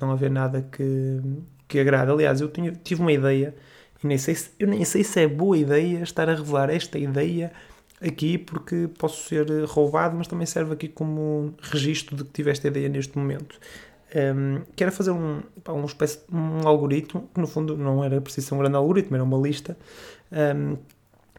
não 0.00 0.10
haver 0.10 0.28
nada 0.28 0.60
que, 0.72 1.20
que 1.68 1.78
agrade. 1.78 2.10
Aliás, 2.10 2.40
eu 2.40 2.48
tinha, 2.48 2.72
tive 2.72 3.00
uma 3.00 3.12
ideia, 3.12 3.54
e 4.02 4.06
nem 4.08 4.18
sei 4.18 4.34
se, 4.34 4.50
eu 4.58 4.66
nem 4.66 4.84
sei 4.84 5.04
se 5.04 5.20
é 5.20 5.28
boa 5.28 5.56
ideia 5.56 6.02
estar 6.02 6.28
a 6.28 6.34
revelar 6.34 6.68
esta 6.68 6.98
ideia 6.98 7.52
aqui, 8.00 8.38
porque 8.38 8.88
posso 8.98 9.26
ser 9.28 9.46
roubado, 9.64 10.16
mas 10.16 10.26
também 10.26 10.46
serve 10.46 10.74
aqui 10.74 10.88
como 10.88 11.54
registro 11.60 12.16
de 12.16 12.24
que 12.24 12.30
tive 12.30 12.50
esta 12.50 12.68
ideia 12.68 12.88
neste 12.88 13.16
momento. 13.16 13.58
Um, 14.14 14.62
que 14.74 14.84
era 14.84 14.92
fazer 14.92 15.10
um, 15.10 15.42
um, 15.68 15.84
espécie, 15.84 16.20
um 16.32 16.66
algoritmo, 16.66 17.28
que 17.34 17.40
no 17.40 17.46
fundo 17.46 17.76
não 17.76 18.04
era 18.04 18.20
preciso 18.20 18.54
um 18.54 18.58
grande 18.58 18.76
algoritmo, 18.76 19.16
era 19.16 19.24
uma 19.24 19.36
lista, 19.36 19.76
um, 20.30 20.76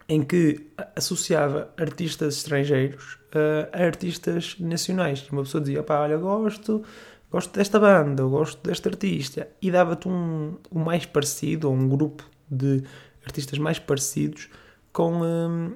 em 0.10 0.22
que 0.22 0.68
associava 0.96 1.70
artistas 1.78 2.38
estrangeiros 2.38 3.18
uh, 3.34 3.70
a 3.72 3.84
artistas 3.84 4.58
nacionais. 4.60 5.28
Uma 5.32 5.44
pessoa 5.44 5.62
dizia, 5.62 5.82
pá, 5.82 6.02
olha, 6.02 6.18
gosto, 6.18 6.84
gosto 7.32 7.54
desta 7.54 7.80
banda, 7.80 8.24
gosto 8.24 8.62
deste 8.68 8.88
artista, 8.88 9.48
e 9.62 9.72
dava-te 9.72 10.08
um, 10.08 10.56
o 10.70 10.80
mais 10.80 11.06
parecido, 11.06 11.70
ou 11.70 11.76
um 11.76 11.88
grupo 11.88 12.24
de 12.50 12.84
artistas 13.26 13.58
mais 13.60 13.80
parecidos 13.80 14.50
com 14.98 15.22
um, 15.22 15.74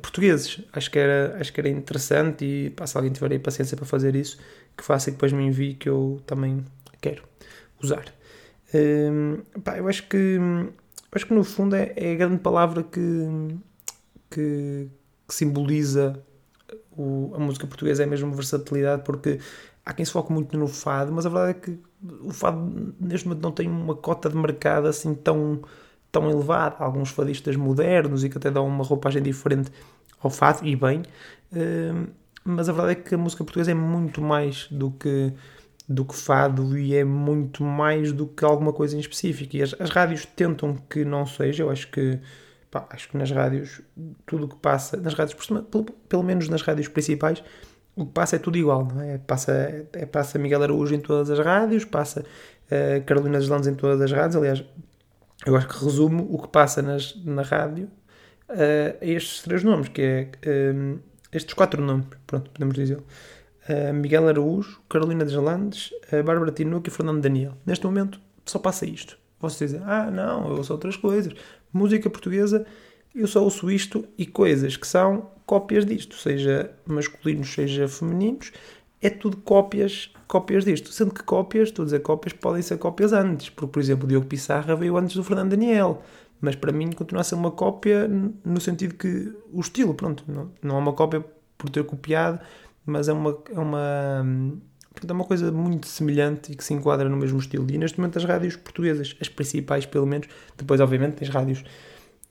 portugueses. 0.00 0.60
Acho 0.72 0.90
que, 0.90 0.98
era, 0.98 1.36
acho 1.40 1.52
que 1.52 1.60
era 1.60 1.68
interessante 1.68 2.44
e 2.44 2.70
pá, 2.70 2.86
se 2.86 2.96
alguém 2.96 3.12
tiver 3.12 3.32
aí 3.32 3.38
paciência 3.38 3.76
para 3.76 3.86
fazer 3.86 4.14
isso, 4.16 4.38
que 4.76 4.84
faça 4.84 5.10
e 5.10 5.12
depois 5.12 5.32
me 5.32 5.44
envie 5.44 5.74
que 5.74 5.88
eu 5.88 6.20
também 6.26 6.64
quero 7.00 7.22
usar. 7.82 8.04
Um, 8.74 9.42
pá, 9.62 9.78
eu 9.78 9.88
acho 9.88 10.06
que 10.08 10.38
acho 11.12 11.26
que 11.26 11.34
no 11.34 11.42
fundo 11.42 11.74
é, 11.74 11.92
é 11.96 12.12
a 12.12 12.16
grande 12.16 12.38
palavra 12.38 12.82
que, 12.82 13.00
que, 14.30 14.88
que 15.26 15.34
simboliza 15.34 16.22
o, 16.92 17.32
a 17.34 17.38
música 17.38 17.66
portuguesa, 17.66 18.02
é 18.02 18.06
mesmo 18.06 18.32
versatilidade, 18.34 19.02
porque 19.04 19.38
há 19.84 19.92
quem 19.94 20.04
se 20.04 20.12
foque 20.12 20.32
muito 20.32 20.56
no 20.58 20.68
fado, 20.68 21.12
mas 21.12 21.24
a 21.24 21.28
verdade 21.30 21.50
é 21.50 21.54
que 21.54 21.78
o 22.22 22.30
fado 22.30 22.94
neste 23.00 23.26
momento 23.26 23.42
não 23.42 23.52
tem 23.52 23.68
uma 23.68 23.94
cota 23.94 24.28
de 24.28 24.36
mercado 24.36 24.86
assim 24.86 25.14
tão, 25.14 25.62
tão 26.10 26.30
elevada. 26.30 26.76
Alguns 26.78 27.10
fadistas 27.10 27.56
modernos 27.56 28.24
e 28.24 28.28
que 28.28 28.38
até 28.38 28.50
dão 28.50 28.66
uma 28.66 28.84
roupagem 28.84 29.22
diferente 29.22 29.70
ao 30.20 30.30
fado, 30.30 30.66
e 30.66 30.74
bem, 30.74 31.02
eh, 31.54 31.92
mas 32.44 32.68
a 32.68 32.72
verdade 32.72 32.92
é 32.92 33.02
que 33.02 33.14
a 33.14 33.18
música 33.18 33.44
portuguesa 33.44 33.70
é 33.70 33.74
muito 33.74 34.20
mais 34.20 34.66
do 34.70 34.90
que 34.90 35.32
do 35.88 36.04
que 36.04 36.14
fado 36.14 36.76
e 36.76 36.94
é 36.94 37.02
muito 37.02 37.64
mais 37.64 38.12
do 38.12 38.26
que 38.26 38.44
alguma 38.44 38.74
coisa 38.74 38.94
em 38.94 39.00
específico. 39.00 39.56
E 39.56 39.62
as, 39.62 39.74
as 39.80 39.88
rádios 39.88 40.26
tentam 40.26 40.76
que 40.88 41.02
não 41.02 41.24
seja, 41.24 41.62
eu 41.62 41.70
acho 41.70 41.90
que 41.90 42.18
pá, 42.70 42.86
acho 42.90 43.08
que 43.08 43.16
nas 43.16 43.30
rádios 43.30 43.80
tudo 44.26 44.44
o 44.44 44.48
que 44.48 44.56
passa, 44.56 44.98
nas 44.98 45.14
rádios, 45.14 45.34
pelo, 45.70 45.84
pelo 45.84 46.22
menos 46.22 46.48
nas 46.48 46.60
rádios 46.60 46.88
principais, 46.88 47.42
o 47.96 48.04
que 48.06 48.12
passa 48.12 48.36
é 48.36 48.38
tudo 48.38 48.58
igual, 48.58 48.86
não 48.86 49.00
é? 49.00 49.18
Passa, 49.18 49.52
é, 49.92 50.06
passa 50.06 50.38
Miguel 50.38 50.62
Araújo 50.62 50.94
em 50.94 51.00
todas 51.00 51.30
as 51.30 51.38
rádios, 51.38 51.84
passa 51.84 52.20
uh, 52.20 53.04
Carolina 53.04 53.38
Deslandes 53.38 53.66
em 53.66 53.74
todas 53.74 54.00
as 54.00 54.12
rádios, 54.12 54.36
aliás, 54.36 54.64
eu 55.48 55.56
acho 55.56 55.66
que 55.66 55.82
resumo 55.82 56.28
o 56.30 56.38
que 56.42 56.48
passa 56.48 56.82
nas, 56.82 57.16
na 57.24 57.42
rádio 57.42 57.90
uh, 58.50 58.98
a 59.00 59.06
estes 59.06 59.42
três 59.42 59.64
nomes, 59.64 59.88
que 59.88 60.02
é 60.02 60.30
um, 60.74 60.98
estes 61.32 61.54
quatro 61.54 61.82
nomes, 61.82 62.06
pronto, 62.26 62.50
podemos 62.50 62.74
dizer 62.74 62.98
uh, 62.98 63.94
Miguel 63.94 64.28
Araújo, 64.28 64.78
Carolina 64.90 65.24
Deslandes, 65.24 65.90
uh, 66.12 66.22
Bárbara 66.22 66.52
Tinoco 66.52 66.86
e 66.86 66.90
Fernando 66.90 67.22
Daniel. 67.22 67.54
Neste 67.64 67.86
momento 67.86 68.20
só 68.44 68.58
passa 68.58 68.84
isto. 68.84 69.18
Vocês 69.40 69.70
dizem, 69.70 69.86
ah, 69.86 70.10
não, 70.10 70.48
eu 70.48 70.56
ouço 70.56 70.72
outras 70.72 70.96
coisas. 70.96 71.32
Música 71.72 72.10
portuguesa, 72.10 72.66
eu 73.14 73.26
só 73.26 73.42
ouço 73.42 73.70
isto 73.70 74.06
e 74.18 74.26
coisas 74.26 74.76
que 74.76 74.86
são 74.86 75.30
cópias 75.46 75.86
disto, 75.86 76.14
seja 76.16 76.70
masculinos, 76.84 77.54
seja 77.54 77.88
femininos, 77.88 78.52
é 79.00 79.10
tudo 79.10 79.36
cópias, 79.38 80.10
cópias 80.26 80.64
disto. 80.64 80.92
Sendo 80.92 81.14
que 81.14 81.22
cópias, 81.22 81.68
estou 81.68 81.82
a 81.82 81.86
dizer 81.86 82.00
cópias, 82.00 82.32
podem 82.32 82.62
ser 82.62 82.78
cópias 82.78 83.12
antes, 83.12 83.50
porque, 83.50 83.72
por 83.72 83.80
exemplo, 83.80 84.04
o 84.04 84.08
Diogo 84.08 84.26
Pissarra 84.26 84.74
veio 84.74 84.96
antes 84.96 85.16
do 85.16 85.24
Fernando 85.24 85.50
Daniel, 85.50 86.02
mas 86.40 86.54
para 86.56 86.72
mim 86.72 86.92
continua 86.92 87.20
a 87.20 87.24
ser 87.24 87.34
uma 87.34 87.50
cópia 87.50 88.08
no 88.08 88.60
sentido 88.60 88.94
que 88.94 89.32
o 89.52 89.60
estilo, 89.60 89.94
pronto, 89.94 90.24
não, 90.26 90.76
é 90.76 90.78
uma 90.78 90.92
cópia 90.92 91.24
por 91.56 91.70
ter 91.70 91.84
copiado, 91.84 92.40
mas 92.86 93.08
é 93.08 93.12
uma, 93.12 93.36
é 93.52 93.58
uma, 93.58 94.24
é 95.06 95.12
uma 95.12 95.24
coisa 95.24 95.52
muito 95.52 95.86
semelhante 95.86 96.52
e 96.52 96.56
que 96.56 96.64
se 96.64 96.72
enquadra 96.72 97.08
no 97.08 97.16
mesmo 97.16 97.38
estilo. 97.38 97.66
E 97.70 97.76
neste 97.76 97.98
momento 97.98 98.18
as 98.18 98.24
rádios 98.24 98.56
portuguesas, 98.56 99.16
as 99.20 99.28
principais 99.28 99.84
pelo 99.84 100.06
menos, 100.06 100.28
depois 100.56 100.80
obviamente 100.80 101.16
tens 101.16 101.28
rádios 101.28 101.64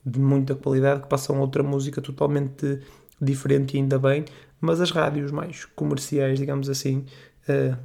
de 0.04 0.18
muita 0.18 0.54
qualidade 0.54 1.02
que 1.02 1.08
passam 1.08 1.38
outra 1.40 1.62
música 1.62 2.00
totalmente 2.00 2.80
diferente 3.20 3.76
e 3.76 3.80
ainda 3.80 3.98
bem, 3.98 4.24
mas 4.60 4.80
as 4.80 4.90
rádios 4.90 5.30
mais 5.30 5.64
comerciais, 5.64 6.38
digamos 6.38 6.68
assim, 6.68 7.04
uh, 7.48 7.76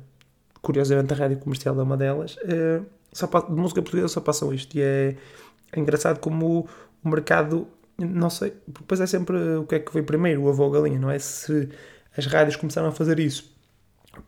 curiosamente 0.62 1.14
a 1.14 1.16
rádio 1.16 1.38
comercial 1.38 1.80
é 1.80 1.84
uma 1.84 1.98
delas, 1.98 2.36
uh, 2.38 2.86
só, 3.12 3.28
de 3.28 3.52
música 3.52 3.82
portuguesa 3.82 4.08
só 4.08 4.22
passam 4.22 4.54
isto. 4.54 4.76
E 4.76 4.82
é, 4.82 5.16
é 5.72 5.80
engraçado 5.80 6.20
como 6.20 6.68
o, 7.04 7.10
mercado, 7.10 7.68
não 7.98 8.30
sei, 8.30 8.54
depois 8.68 9.00
é 9.00 9.06
sempre 9.06 9.38
o 9.58 9.66
que 9.66 9.76
é 9.76 9.80
que 9.80 9.94
veio 9.94 10.06
primeiro, 10.06 10.44
o 10.44 10.50
avô 10.50 10.70
galinha, 10.70 11.00
não 11.00 11.12
é? 11.12 11.20
Se 11.20 11.70
as 12.18 12.26
rádios 12.26 12.56
começaram 12.56 12.88
a 12.88 12.92
fazer 12.92 13.20
isso 13.20 13.54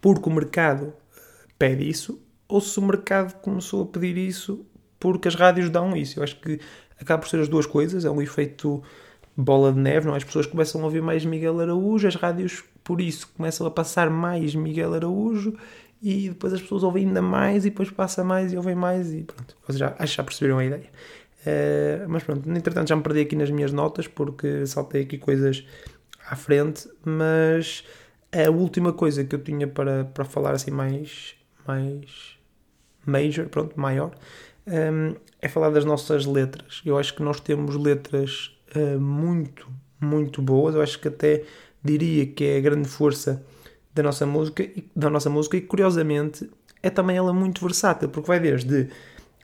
porque 0.01 0.27
o 0.29 0.31
mercado 0.31 0.93
eh, 1.15 1.21
pede 1.57 1.87
isso, 1.87 2.19
ou 2.47 2.61
se 2.61 2.79
o 2.79 2.81
mercado 2.81 3.33
começou 3.41 3.83
a 3.83 3.85
pedir 3.85 4.17
isso 4.17 4.65
porque 4.99 5.27
as 5.27 5.35
rádios 5.35 5.69
dão 5.69 5.95
isso. 5.95 6.19
Eu 6.19 6.23
acho 6.23 6.39
que 6.39 6.59
acaba 6.99 7.21
por 7.21 7.29
ser 7.29 7.39
as 7.39 7.47
duas 7.47 7.65
coisas, 7.65 8.05
é 8.05 8.09
um 8.09 8.21
efeito 8.21 8.83
bola 9.35 9.71
de 9.71 9.79
neve, 9.79 10.07
não? 10.07 10.15
As 10.15 10.23
pessoas 10.23 10.45
começam 10.45 10.81
a 10.81 10.85
ouvir 10.85 11.01
mais 11.01 11.25
Miguel 11.25 11.59
Araújo, 11.59 12.07
as 12.07 12.15
rádios 12.15 12.63
por 12.83 13.01
isso 13.01 13.29
começam 13.35 13.65
a 13.67 13.71
passar 13.71 14.09
mais 14.09 14.55
Miguel 14.55 14.93
Araújo 14.93 15.57
e 16.01 16.29
depois 16.29 16.53
as 16.53 16.61
pessoas 16.61 16.83
ouvem 16.83 17.07
ainda 17.07 17.21
mais 17.21 17.65
e 17.65 17.69
depois 17.69 17.89
passa 17.89 18.23
mais 18.23 18.53
e 18.53 18.57
ouvem 18.57 18.75
mais 18.75 19.13
e 19.13 19.23
pronto. 19.23 19.55
Vocês 19.65 19.79
já, 19.79 19.95
acho 19.97 20.13
que 20.13 20.17
já 20.17 20.23
perceberam 20.23 20.59
a 20.59 20.65
ideia. 20.65 20.89
Uh, 21.41 22.07
mas 22.07 22.23
pronto, 22.23 22.49
entretanto 22.49 22.89
já 22.89 22.95
me 22.95 23.03
perdi 23.03 23.21
aqui 23.21 23.35
nas 23.35 23.51
minhas 23.51 23.71
notas 23.71 24.07
porque 24.07 24.65
saltei 24.65 25.03
aqui 25.03 25.17
coisas 25.17 25.65
à 26.27 26.35
frente, 26.35 26.89
mas 27.03 27.83
a 28.31 28.49
última 28.49 28.91
coisa 28.93 29.23
que 29.23 29.35
eu 29.35 29.39
tinha 29.43 29.67
para, 29.67 30.05
para 30.05 30.25
falar 30.25 30.53
assim 30.53 30.71
mais, 30.71 31.35
mais 31.67 32.37
major, 33.05 33.47
pronto, 33.47 33.79
maior, 33.79 34.11
um, 34.67 35.15
é 35.41 35.47
falar 35.47 35.69
das 35.69 35.85
nossas 35.85 36.25
letras. 36.25 36.81
Eu 36.85 36.97
acho 36.97 37.13
que 37.15 37.21
nós 37.21 37.39
temos 37.39 37.75
letras 37.75 38.54
uh, 38.75 38.99
muito, 38.99 39.67
muito 39.99 40.41
boas. 40.41 40.75
Eu 40.75 40.81
acho 40.81 40.99
que 40.99 41.07
até 41.07 41.43
diria 41.83 42.25
que 42.25 42.43
é 42.43 42.57
a 42.57 42.61
grande 42.61 42.87
força 42.87 43.45
da 43.93 44.03
nossa 44.03 44.25
música, 44.25 44.67
da 44.95 45.09
nossa 45.09 45.29
música 45.29 45.55
e 45.55 45.61
curiosamente 45.61 46.49
é 46.83 46.89
também 46.89 47.17
ela 47.17 47.33
muito 47.33 47.61
versátil, 47.61 48.09
porque 48.09 48.27
vai 48.27 48.39
desde 48.39 48.89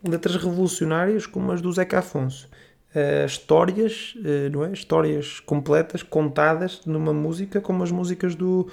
letras 0.07 0.35
revolucionárias 0.35 1.25
como 1.25 1.51
as 1.51 1.61
do 1.61 1.71
Zeca 1.71 1.99
Afonso, 1.99 2.49
uh, 2.95 3.25
histórias, 3.25 4.13
uh, 4.17 4.51
não 4.51 4.65
é? 4.65 4.71
Histórias 4.73 5.39
completas, 5.39 6.03
contadas 6.03 6.81
numa 6.85 7.13
música 7.13 7.61
como 7.61 7.83
as 7.83 7.91
músicas 7.91 8.35
do, 8.35 8.67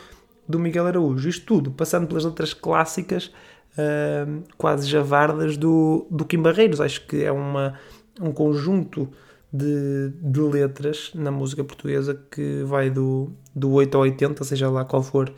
do 0.46 0.58
Miguel 0.58 0.86
Araújo. 0.86 1.28
Isto 1.28 1.46
tudo, 1.46 1.70
passando 1.70 2.06
pelas 2.06 2.24
letras 2.24 2.52
clássicas, 2.52 3.26
uh, 3.74 4.42
quase 4.56 4.88
javardas 4.88 5.56
do, 5.56 6.06
do 6.10 6.24
Kim 6.24 6.42
Barreiros. 6.42 6.80
Acho 6.80 7.06
que 7.06 7.24
é 7.24 7.32
uma, 7.32 7.78
um 8.20 8.32
conjunto 8.32 9.08
de, 9.52 10.12
de 10.20 10.40
letras 10.40 11.10
na 11.14 11.30
música 11.30 11.64
portuguesa 11.64 12.20
que 12.30 12.62
vai 12.64 12.90
do, 12.90 13.30
do 13.54 13.70
8 13.72 13.94
ao 13.96 14.02
80, 14.02 14.44
seja 14.44 14.70
lá 14.70 14.84
qual 14.84 15.02
for 15.02 15.32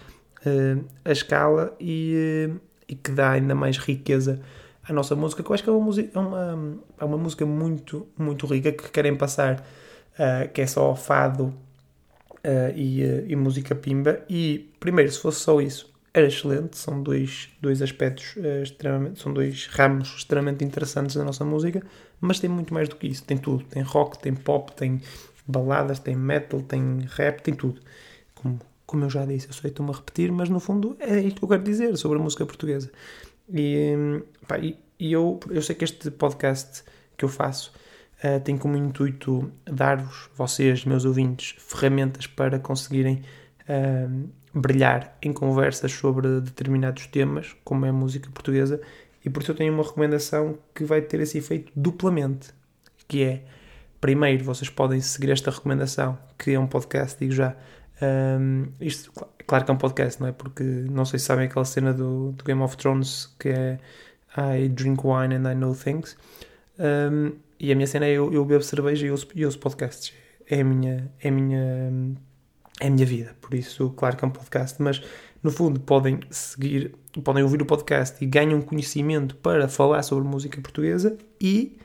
a 1.05 1.13
escala, 1.13 1.77
e, 1.79 2.49
e 2.89 2.95
que 2.95 3.11
dá 3.11 3.33
ainda 3.33 3.55
mais 3.55 3.77
riqueza 3.77 4.41
a 4.91 4.93
nossa 4.93 5.15
música, 5.15 5.43
que 5.43 5.51
eu 5.51 5.55
acho 5.55 5.63
que 5.63 5.71
é 5.71 5.73
uma 5.73 5.85
música, 5.85 6.19
é 6.19 6.21
uma, 6.21 6.79
é 6.99 7.05
uma 7.05 7.17
música 7.17 7.47
muito, 7.47 8.09
muito 8.19 8.47
rica 8.47 8.73
que 8.73 8.91
querem 8.91 9.17
passar, 9.17 9.65
uh, 10.15 10.49
que 10.53 10.61
é 10.61 10.67
só 10.67 10.95
fado 10.97 11.45
uh, 11.45 11.55
e, 12.75 13.05
uh, 13.05 13.25
e, 13.29 13.37
música 13.37 13.75
pimba. 13.75 14.21
E 14.29 14.71
primeiro, 14.81 15.11
se 15.11 15.21
fosse 15.21 15.41
só 15.41 15.61
isso, 15.61 15.90
era 16.13 16.27
excelente. 16.27 16.77
São 16.77 17.03
dois, 17.03 17.49
dois 17.61 17.83
aspectos 17.83 18.37
extremamente, 18.63 19.21
são 19.21 19.33
dois 19.33 19.67
ramos 19.67 20.17
extremamente 20.17 20.65
interessantes 20.65 21.17
da 21.17 21.25
nossa 21.25 21.45
música, 21.45 21.83
mas 22.21 22.41
tem 22.41 22.51
muito 22.51 22.75
mais 22.75 22.89
do 22.89 22.97
que 22.97 23.07
isso. 23.07 23.25
Tem 23.25 23.39
tudo: 23.39 23.65
tem 23.65 23.83
rock, 23.83 24.19
tem 24.19 24.35
pop, 24.35 24.73
tem 24.73 25.01
baladas, 25.47 25.99
tem 25.99 26.17
metal, 26.17 26.61
tem 26.63 27.01
rap, 27.09 27.41
tem 27.43 27.55
tudo. 27.55 27.81
Como, 28.35 28.59
como 28.87 29.05
eu 29.05 29.11
já 29.11 29.25
disse, 29.25 29.49
eu 29.49 29.53
sei 29.53 29.71
estou-me 29.71 29.93
a 29.93 29.97
repetir, 29.97 30.33
mas 30.33 30.49
no 30.49 30.61
fundo 30.61 30.97
é 30.99 31.21
isto 31.21 31.39
que 31.39 31.45
eu 31.45 31.49
quero 31.49 31.63
dizer 31.63 31.97
sobre 31.97 32.19
a 32.19 32.23
música 32.23 32.45
portuguesa. 32.47 32.91
E, 33.53 34.23
pá, 34.47 34.59
e, 34.59 34.77
e 34.99 35.13
eu, 35.13 35.41
eu 35.51 35.63
sei 35.63 35.75
que 35.75 35.85
este 35.85 36.11
podcast 36.11 36.85
que 37.17 37.25
eu 37.25 37.29
faço 37.29 37.73
uh, 38.25 38.41
tem 38.41 38.57
como 38.57 38.77
intuito 38.77 39.51
dar-vos, 39.65 40.31
vocês, 40.35 40.85
meus 40.85 41.05
ouvintes, 41.05 41.57
ferramentas 41.59 42.27
para 42.27 42.59
conseguirem 42.59 43.23
uh, 43.71 44.29
brilhar 44.53 45.17
em 45.23 45.33
conversas 45.33 45.93
sobre 45.93 46.41
determinados 46.41 47.07
temas, 47.07 47.55
como 47.65 47.87
é 47.87 47.91
a 47.91 47.93
música 47.93 48.29
portuguesa, 48.31 48.81
e 49.25 49.31
por 49.31 49.43
isso 49.43 49.53
eu 49.53 49.57
tenho 49.57 49.73
uma 49.73 49.85
recomendação 49.85 50.59
que 50.75 50.85
vai 50.85 51.01
ter 51.01 51.21
esse 51.21 51.39
efeito 51.39 51.73
duplamente, 51.77 52.51
que 53.07 53.23
é, 53.23 53.45
primeiro, 54.01 54.45
vocês 54.45 54.69
podem 54.69 55.01
seguir 55.01 55.31
esta 55.31 55.51
recomendação, 55.51 56.19
que 56.39 56.53
é 56.53 56.59
um 56.59 56.67
podcast, 56.67 57.19
digo 57.19 57.33
já, 57.33 57.55
um, 58.03 58.67
isto, 58.81 59.13
claro 59.47 59.65
que 59.65 59.71
é 59.71 59.75
um 59.75 59.79
podcast, 59.79 60.21
não 60.21 60.29
é? 60.29 60.33
Porque 60.33 60.63
não 60.63 61.05
sei 61.05 61.19
se 61.19 61.27
sabem 61.27 61.47
aquela 61.47 61.65
cena 61.65 61.93
do, 61.93 62.33
do 62.33 62.45
Game 62.45 62.63
of 62.63 62.77
Thrones 62.77 63.35
que 63.39 63.51
é 63.51 63.79
I 64.37 64.69
drink 64.69 65.03
wine 65.05 65.35
and 65.35 65.51
I 65.51 65.55
know 65.55 65.75
things. 65.75 66.17
Um, 66.79 67.33
e 67.59 67.71
a 67.71 67.75
minha 67.75 67.87
cena 67.87 68.07
é 68.07 68.13
eu, 68.13 68.33
eu 68.33 68.45
bebo 68.45 68.63
cerveja 68.63 69.07
e 69.07 69.11
ouço, 69.11 69.29
e 69.35 69.45
ouço 69.45 69.59
podcasts. 69.59 70.15
É 70.49 70.61
a 70.61 70.65
minha, 70.65 71.13
é 71.21 71.29
a 71.29 71.33
minha, 71.33 72.17
é 72.81 72.87
a 72.87 72.91
minha 72.91 73.07
vida. 73.07 73.37
Por 73.41 73.55
isso, 73.55 73.91
claro 73.91 74.17
que 74.17 74.25
é 74.25 74.29
um 74.29 74.31
podcast, 74.31 74.83
mas 74.83 75.03
no 75.43 75.51
fundo 75.51 75.79
podem 75.79 76.21
seguir, 76.31 76.95
podem 77.23 77.43
ouvir 77.43 77.63
o 77.63 77.67
podcast 77.67 78.23
e 78.23 78.27
ganham 78.27 78.61
conhecimento 78.61 79.37
para 79.37 79.69
falar 79.69 80.03
sobre 80.03 80.29
música 80.29 80.61
portuguesa 80.61 81.17
e 81.41 81.79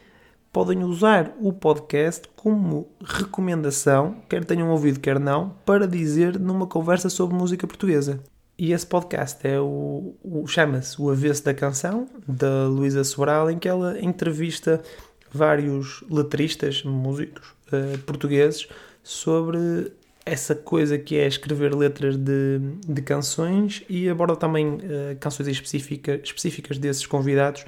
podem 0.52 0.84
usar 0.84 1.36
o 1.42 1.52
podcast 1.52 2.30
como 2.36 2.88
recomendação, 3.04 4.22
quer 4.30 4.46
tenham 4.46 4.70
ouvido, 4.70 5.02
quer 5.02 5.20
não, 5.20 5.50
para 5.66 5.86
dizer 5.86 6.40
numa 6.40 6.66
conversa 6.66 7.10
sobre 7.10 7.36
música 7.36 7.68
portuguesa. 7.68 8.22
E 8.58 8.72
esse 8.72 8.88
podcast 8.88 9.46
é 9.46 9.60
o, 9.60 10.16
o 10.24 10.48
chama-se 10.48 11.02
O 11.02 11.10
Avesso 11.10 11.44
da 11.44 11.54
Canção, 11.54 12.08
da 12.26 12.68
Luísa 12.68 13.04
Sobral, 13.04 13.52
em 13.52 13.60
que 13.60 13.68
ela 13.68 14.00
entrevista 14.00 14.82
vários 15.30 16.06
letristas, 16.10 16.82
músicos 16.84 17.50
uh, 17.68 17.98
portugueses, 18.06 18.70
sobre 19.04 19.92
essa 20.26 20.56
coisa 20.56 20.98
que 20.98 21.16
é 21.18 21.28
escrever 21.28 21.74
letras 21.76 22.18
de, 22.18 22.60
de 22.88 23.02
canções 23.04 23.84
e 23.88 24.10
aborda 24.10 24.36
também 24.36 24.68
uh, 24.68 24.80
canções 25.20 25.48
específica, 25.48 26.20
específicas 26.24 26.80
desses 26.80 27.06
convidados, 27.06 27.64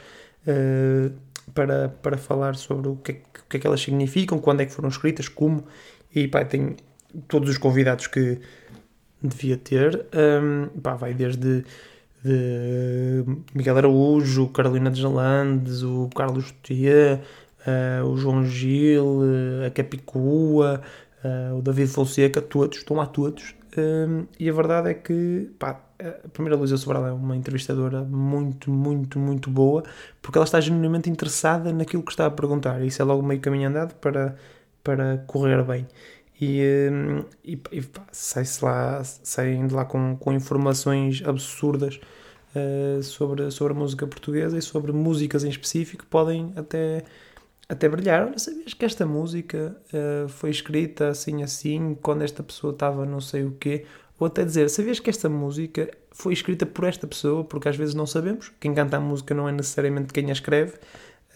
uh, 0.48 1.14
para, 1.54 1.90
para 1.90 2.18
falar 2.18 2.56
sobre 2.56 2.88
o 2.88 2.96
que, 2.96 3.12
é, 3.12 3.16
o 3.16 3.50
que 3.50 3.58
é 3.58 3.60
que 3.60 3.68
elas 3.68 3.82
significam, 3.82 4.40
quando 4.40 4.62
é 4.62 4.66
que 4.66 4.74
foram 4.74 4.90
escritas, 4.90 5.30
como, 5.30 5.64
e 6.14 6.28
pá, 6.28 6.44
tem 6.44 6.76
todos 7.28 7.50
os 7.50 7.58
convidados 7.58 8.08
que 8.08 8.40
devia 9.22 9.58
ter, 9.58 10.06
um, 10.14 10.80
pá, 10.80 10.96
vai 10.96 11.14
desde 11.14 11.64
de 12.24 13.24
Miguel 13.54 13.78
Araújo, 13.78 14.50
Carolina 14.50 14.92
de 14.92 15.00
Jalandes, 15.00 15.84
o 15.84 16.10
Carlos 16.14 16.54
Tia, 16.62 17.22
uh, 17.66 18.06
o 18.06 18.18
João 18.18 18.44
Gil, 18.44 19.22
a 19.66 19.70
Capicua, 19.70 20.82
uh, 21.24 21.58
o 21.58 21.62
David 21.62 21.90
Fonseca, 21.90 22.42
todos, 22.42 22.80
estão 22.80 22.98
lá 22.98 23.06
todos. 23.06 23.56
Um, 23.78 24.26
e 24.40 24.50
a 24.50 24.54
verdade 24.54 24.90
é 24.90 24.94
que 24.94 25.52
pá, 25.60 25.80
a 26.00 26.30
primeira 26.30 26.56
Luísa 26.56 26.78
Sobral 26.78 27.08
é 27.08 27.12
uma 27.12 27.36
entrevistadora 27.36 28.04
muito, 28.04 28.72
muito, 28.72 29.20
muito 29.20 29.50
boa, 29.50 29.84
porque 30.22 30.38
ela 30.38 30.46
está 30.46 30.60
genuinamente 30.60 31.10
interessada 31.10 31.72
naquilo 31.74 32.04
que 32.04 32.12
está 32.12 32.26
a 32.26 32.32
perguntar. 32.32 32.84
Isso 32.84 33.02
é 33.02 33.06
logo 33.06 33.22
meio 33.24 33.40
caminho 33.40 33.70
andado 33.70 33.96
para, 33.96 34.36
para 34.84 35.18
correr 35.28 35.64
bem. 35.64 35.88
E, 36.40 36.90
hum, 36.92 37.24
e, 37.44 37.60
e 37.72 37.84
sai-se 38.12 38.64
lá, 38.64 39.04
saem 39.04 39.66
de 39.68 39.74
lá 39.74 39.86
com, 39.86 40.16
com 40.18 40.32
informações 40.32 41.24
absurdas 41.26 42.00
uh, 42.56 43.02
sobre, 43.02 43.50
sobre 43.50 43.74
a 43.74 43.76
música 43.76 44.06
portuguesa 44.06 44.58
e 44.58 44.62
sobre 44.62 44.92
músicas 44.92 45.44
em 45.44 45.50
específico 45.50 46.06
podem 46.06 46.54
até, 46.56 47.04
até 47.70 47.90
brilhar. 47.90 48.28
Olha, 48.28 48.40
sabias 48.40 48.74
que 48.74 48.86
esta 48.86 49.06
música 49.06 49.76
uh, 49.94 50.28
foi 50.30 50.50
escrita 50.50 51.10
assim 51.10 51.44
assim, 51.44 51.98
quando 52.02 52.24
esta 52.24 52.44
pessoa 52.44 52.74
estava 52.74 53.06
não 53.06 53.20
sei 53.22 53.46
o 53.46 53.52
quê? 53.52 53.86
Ou 54.20 54.28
até 54.28 54.44
dizer, 54.44 54.70
sabias 54.70 55.00
que 55.00 55.10
esta 55.10 55.30
música 55.30 55.90
foi 56.12 56.34
escrita 56.34 56.66
por 56.66 56.86
esta 56.86 57.06
pessoa, 57.06 57.44
porque 57.44 57.70
às 57.70 57.76
vezes 57.76 57.94
não 57.94 58.08
sabemos, 58.08 58.52
quem 58.60 58.74
canta 58.74 58.98
a 58.98 59.00
música 59.00 59.36
não 59.36 59.48
é 59.48 59.52
necessariamente 59.52 60.12
quem 60.12 60.30
a 60.30 60.34
escreve, 60.34 60.74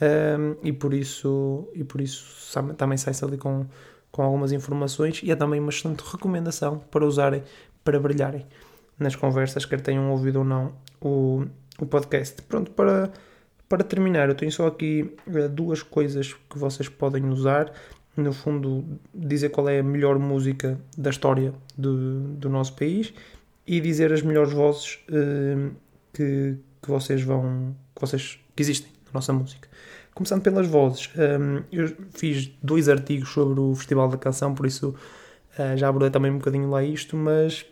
um, 0.02 0.56
e 0.68 0.74
por 0.74 0.94
isso, 0.94 1.70
e 1.76 1.84
por 1.84 2.02
isso 2.02 2.60
também 2.76 2.98
sai-se 2.98 3.24
ali 3.24 3.38
com, 3.38 3.68
com 4.12 4.24
algumas 4.24 4.52
informações 4.52 5.22
e 5.24 5.30
é 5.30 5.36
também 5.36 5.60
uma 5.60 5.70
excelente 5.70 6.02
recomendação 6.02 6.80
para 6.90 7.06
usarem, 7.06 7.44
para 7.84 8.00
brilharem 8.00 8.48
nas 8.98 9.16
conversas, 9.16 9.64
quer 9.66 9.80
tenham 9.82 10.10
ouvido 10.12 10.40
ou 10.40 10.46
não 10.46 10.74
o, 11.00 11.46
o 11.80 11.86
podcast. 11.86 12.42
Pronto, 12.44 12.72
para, 12.72 13.12
para 13.72 13.86
terminar, 13.86 14.28
eu 14.28 14.36
tenho 14.36 14.52
só 14.52 14.68
aqui 14.68 15.16
uh, 15.28 15.48
duas 15.48 15.82
coisas 15.82 16.34
que 16.34 16.60
vocês 16.60 16.90
podem 16.90 17.30
usar 17.30 17.72
no 18.18 18.34
fundo, 18.34 18.84
dizer 19.16 19.48
qual 19.48 19.70
é 19.70 19.80
a 19.80 19.84
melhor 19.84 20.20
música 20.20 20.78
da 20.98 21.10
história 21.10 21.54
do, 21.78 22.20
do 22.34 22.50
nosso 22.50 22.76
país 22.76 23.14
e 23.66 23.80
dizer 23.80 24.12
as 24.12 24.22
melhores 24.22 24.52
vozes 24.52 25.00
uh, 25.08 25.74
que, 26.12 26.58
que 26.82 26.90
vocês 26.90 27.24
vão. 27.24 27.74
que 27.96 28.02
vocês 28.02 28.38
que 28.54 28.62
existem 28.62 28.92
na 29.06 29.12
nossa 29.14 29.32
música. 29.32 29.70
Começando 30.14 30.42
pelas 30.42 30.68
vozes, 30.68 31.10
um, 31.16 31.22
ehm, 31.22 31.64
eu 31.72 31.96
fiz 32.14 32.52
dois 32.62 32.90
artigos 32.90 33.30
sobre 33.30 33.58
o 33.58 33.74
Festival 33.74 34.10
da 34.10 34.18
Canção, 34.18 34.54
por 34.54 34.66
isso 34.66 34.90
uh, 35.58 35.78
já 35.78 35.88
abordei 35.88 36.10
também 36.10 36.30
um 36.30 36.40
bocadinho 36.40 36.70
lá 36.70 36.84
isto, 36.84 37.16
mas 37.16 37.66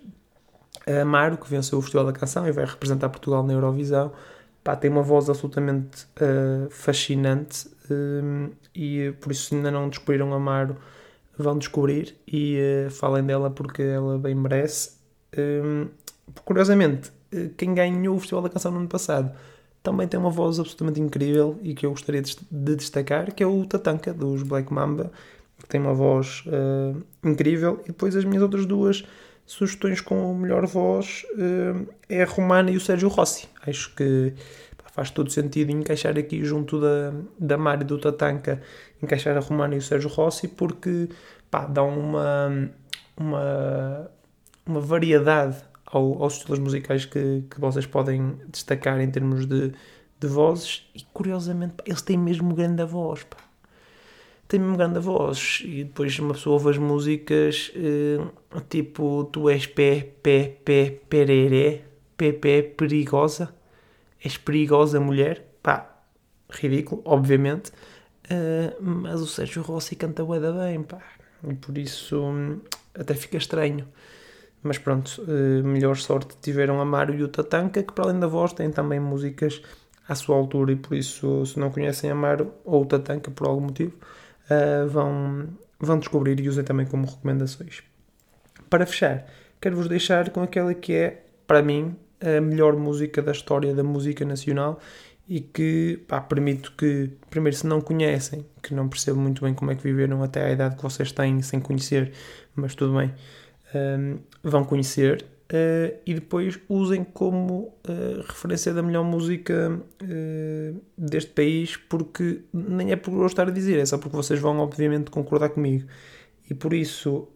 a 0.88 1.02
Amaro, 1.02 1.38
que 1.38 1.50
venceu 1.50 1.78
o 1.78 1.82
Festival 1.82 2.06
da 2.06 2.14
Canção 2.14 2.48
e 2.48 2.54
vai 2.54 2.64
representar 2.64 3.10
Portugal 3.10 3.44
na 3.44 3.52
Eurovisão, 3.52 4.14
pá, 4.70 4.76
tem 4.76 4.92
uma 4.92 5.02
voz 5.02 5.30
absolutamente 5.30 6.06
uh, 6.22 6.70
fascinante 6.70 7.68
um, 7.90 8.52
e 8.76 9.12
por 9.20 9.32
isso 9.32 9.56
ainda 9.56 9.72
não 9.72 9.90
descobriram 9.90 10.32
Amaro 10.32 10.78
vão 11.38 11.58
descobrir 11.58 12.16
e 12.28 12.58
uh, 12.86 12.92
falem 12.92 13.24
dela 13.24 13.50
porque 13.50 13.82
ela 13.82 14.20
bem 14.20 14.36
merece. 14.36 14.92
Um, 15.36 15.88
curiosamente 16.46 17.10
uh, 17.34 17.50
quem 17.58 17.74
ganhou 17.74 18.16
o 18.16 18.20
Festival 18.20 18.44
da 18.44 18.50
Canção 18.50 18.72
no 18.72 18.80
ano 18.80 18.88
passado 18.88 19.32
também 19.82 20.08
tem 20.08 20.20
uma 20.20 20.30
voz 20.30 20.60
absolutamente 20.60 21.02
incrível 21.02 21.58
e 21.64 21.74
que 21.74 21.86
eu 21.86 21.92
gostaria 21.92 22.22
de, 22.22 22.38
de 22.52 22.76
destacar 22.76 23.34
que 23.34 23.42
é 23.42 23.48
o 23.48 23.66
Tatanka 23.66 24.14
dos 24.14 24.44
Black 24.44 24.72
Mamba 24.72 25.12
que 25.58 25.68
tem 25.68 25.82
uma 25.82 25.94
voz 25.94 26.44
uh, 26.46 27.02
incrível. 27.24 27.82
E 27.86 27.88
depois 27.88 28.16
as 28.16 28.24
minhas 28.24 28.44
outras 28.44 28.68
duas 28.68 29.04
sugestões 29.46 30.00
com 30.00 30.32
melhor 30.36 30.68
voz 30.68 31.26
é 32.08 32.22
a 32.22 32.26
Romana 32.26 32.70
e 32.70 32.78
o 32.78 32.80
Sérgio 32.80 33.10
Rossi 33.10 33.48
acho 33.70 33.94
que 33.96 34.34
faz 35.00 35.12
todo 35.12 35.30
sentido 35.30 35.72
encaixar 35.72 36.18
aqui 36.18 36.44
junto 36.44 36.80
da, 36.82 37.14
da 37.40 37.58
Mari 37.58 37.86
do 37.86 37.98
Tatanka, 37.98 38.62
encaixar 39.02 39.38
a 39.38 39.40
Romana 39.40 39.76
e 39.76 39.78
o 39.78 39.82
Sérgio 39.82 40.10
Rossi, 40.10 40.48
porque 40.48 41.08
pá, 41.50 41.66
dão 41.66 41.98
uma, 41.98 42.70
uma, 43.16 44.12
uma 44.66 44.82
variedade 44.82 45.58
ao, 45.86 46.22
aos 46.22 46.38
estilos 46.38 46.60
musicais 46.60 47.06
que, 47.06 47.44
que 47.50 47.60
vocês 47.60 47.86
podem 47.86 48.40
destacar 48.50 49.00
em 49.00 49.10
termos 49.10 49.46
de, 49.46 49.72
de 50.20 50.28
vozes, 50.28 50.90
e 50.94 51.02
curiosamente 51.14 51.76
pá, 51.76 51.84
eles 51.86 52.02
têm 52.02 52.18
mesmo 52.18 52.54
grande 52.54 52.84
voz. 52.84 53.24
Pá. 53.24 53.38
tem 54.50 54.60
mesmo 54.60 54.76
grande 54.76 55.00
voz. 55.00 55.62
E 55.64 55.86
depois 55.86 56.18
uma 56.20 56.34
pessoa 56.34 56.56
ouve 56.56 56.72
as 56.72 56.78
músicas 56.78 57.72
uh, 57.76 58.62
tipo 58.70 59.30
Tu 59.32 59.50
és 59.50 59.66
pé, 59.66 60.12
pé, 60.22 60.58
pé, 60.66 61.00
pereré, 61.08 61.84
pé, 62.18 62.34
pé, 62.34 62.64
perigosa, 62.64 63.54
és 64.24 64.38
perigosa 64.38 65.00
mulher. 65.00 65.46
Pá, 65.62 66.04
ridículo, 66.50 67.02
obviamente. 67.06 67.72
Uh, 68.26 68.76
mas 68.80 69.22
o 69.22 69.28
Sérgio 69.28 69.62
Rossi 69.64 69.96
canta 69.96 70.24
bué 70.24 70.40
bem, 70.40 70.84
pá. 70.84 71.02
E 71.48 71.54
por 71.56 71.78
isso 71.78 72.22
um, 72.22 72.60
até 72.94 73.14
fica 73.14 73.38
estranho. 73.38 73.88
Mas 74.62 74.78
pronto, 74.78 75.22
uh, 75.22 75.64
melhor 75.64 75.98
sorte 75.98 76.36
tiveram 76.42 76.80
Amaro 76.82 77.14
e 77.16 77.24
o 77.24 77.28
Tatanka, 77.28 77.82
que 77.82 77.94
para 77.94 78.06
além 78.06 78.20
da 78.20 78.28
voz 78.28 78.54
têm 78.54 78.70
também 78.72 79.00
músicas 79.00 79.62
à 80.08 80.16
sua 80.16 80.36
altura 80.36 80.74
e 80.74 80.76
por 80.76 80.96
isso, 80.96 81.46
se 81.46 81.58
não 81.60 81.72
conhecem 81.72 82.10
Amaro 82.10 82.54
ou 82.66 82.84
o 82.84 82.86
Tatanka 82.86 83.32
por 83.32 83.48
algum 83.48 83.62
motivo, 83.62 83.96
uh, 84.46 84.88
vão, 84.88 85.48
vão 85.80 85.98
descobrir 85.98 86.40
e 86.40 86.50
usem 86.50 86.64
também 86.64 86.86
como 86.86 87.06
recomendações. 87.06 87.84
Para 88.70 88.86
fechar, 88.86 89.26
quero-vos 89.62 89.88
deixar 89.88 90.30
com 90.30 90.42
aquela 90.42 90.74
que 90.74 90.94
é, 90.94 91.26
para 91.48 91.64
mim, 91.64 91.96
a 92.22 92.42
melhor 92.42 92.76
música 92.76 93.22
da 93.22 93.32
história 93.32 93.74
da 93.74 93.84
música 93.84 94.26
nacional 94.26 94.80
e 95.30 95.42
que 95.42 96.04
pá, 96.08 96.20
permito 96.20 96.74
que, 96.76 97.12
primeiro, 97.30 97.56
se 97.56 97.68
não 97.68 97.80
conhecem, 97.80 98.44
que 98.64 98.74
não 98.74 98.90
percebo 98.90 99.20
muito 99.20 99.44
bem 99.44 99.54
como 99.54 99.70
é 99.70 99.76
que 99.76 99.84
viveram 99.84 100.24
até 100.24 100.44
à 100.44 100.52
idade 100.52 100.76
que 100.76 100.82
vocês 100.82 101.12
têm 101.12 101.42
sem 101.44 101.60
conhecer, 101.60 102.12
mas 102.56 102.74
tudo 102.74 102.98
bem, 102.98 103.14
um, 103.76 104.18
vão 104.44 104.64
conhecer 104.64 105.24
uh, 105.54 105.96
e 106.04 106.16
depois 106.16 106.60
usem 106.68 107.04
como 107.04 107.76
uh, 107.88 108.22
referência 108.28 108.74
da 108.74 108.82
melhor 108.82 109.04
música 109.04 109.80
uh, 110.02 110.82
deste 110.98 111.30
país, 111.30 111.78
porque 111.78 112.42
nem 112.52 112.92
é 112.92 112.96
por 112.96 113.24
estar 113.28 113.48
a 113.48 113.52
dizer, 113.52 113.78
é 113.78 113.86
só 113.86 114.00
porque 114.00 114.16
vocês 114.16 114.40
vão, 114.40 114.58
obviamente, 114.58 115.12
concordar 115.12 115.50
comigo. 115.50 115.88
E 116.50 116.56
por 116.56 116.74
isso, 116.74 117.28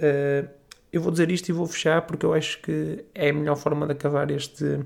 eu 0.94 1.02
vou 1.02 1.12
dizer 1.12 1.30
isto 1.32 1.50
e 1.50 1.52
vou 1.52 1.68
fechar, 1.68 2.04
porque 2.04 2.26
eu 2.26 2.34
acho 2.34 2.62
que 2.62 3.04
é 3.14 3.30
a 3.32 3.34
melhor 3.34 3.58
forma 3.58 3.86
de 3.86 3.92
acabar 3.92 4.32
este, 4.32 4.80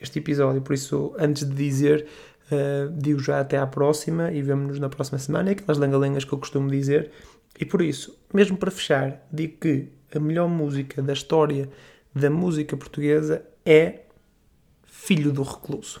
este 0.00 0.18
episódio. 0.18 0.62
Por 0.62 0.74
isso, 0.74 1.14
antes 1.18 1.44
de 1.44 1.54
dizer. 1.54 2.06
Uh, 2.52 2.90
digo 2.90 3.20
já 3.20 3.38
até 3.38 3.58
à 3.58 3.64
próxima 3.64 4.32
e 4.32 4.42
vemo-nos 4.42 4.80
na 4.80 4.88
próxima 4.88 5.20
semana, 5.20 5.52
aquelas 5.52 5.78
lengalengas 5.78 6.24
que 6.24 6.32
eu 6.32 6.38
costumo 6.38 6.68
dizer. 6.68 7.12
E 7.60 7.64
por 7.64 7.80
isso, 7.80 8.18
mesmo 8.34 8.56
para 8.56 8.72
fechar, 8.72 9.24
digo 9.32 9.58
que 9.60 9.88
a 10.12 10.18
melhor 10.18 10.48
música 10.48 11.00
da 11.00 11.12
história 11.12 11.68
da 12.14 12.28
música 12.28 12.76
portuguesa 12.76 13.44
é 13.64 14.00
Filho 14.84 15.32
do 15.32 15.42
Recluso. 15.42 16.00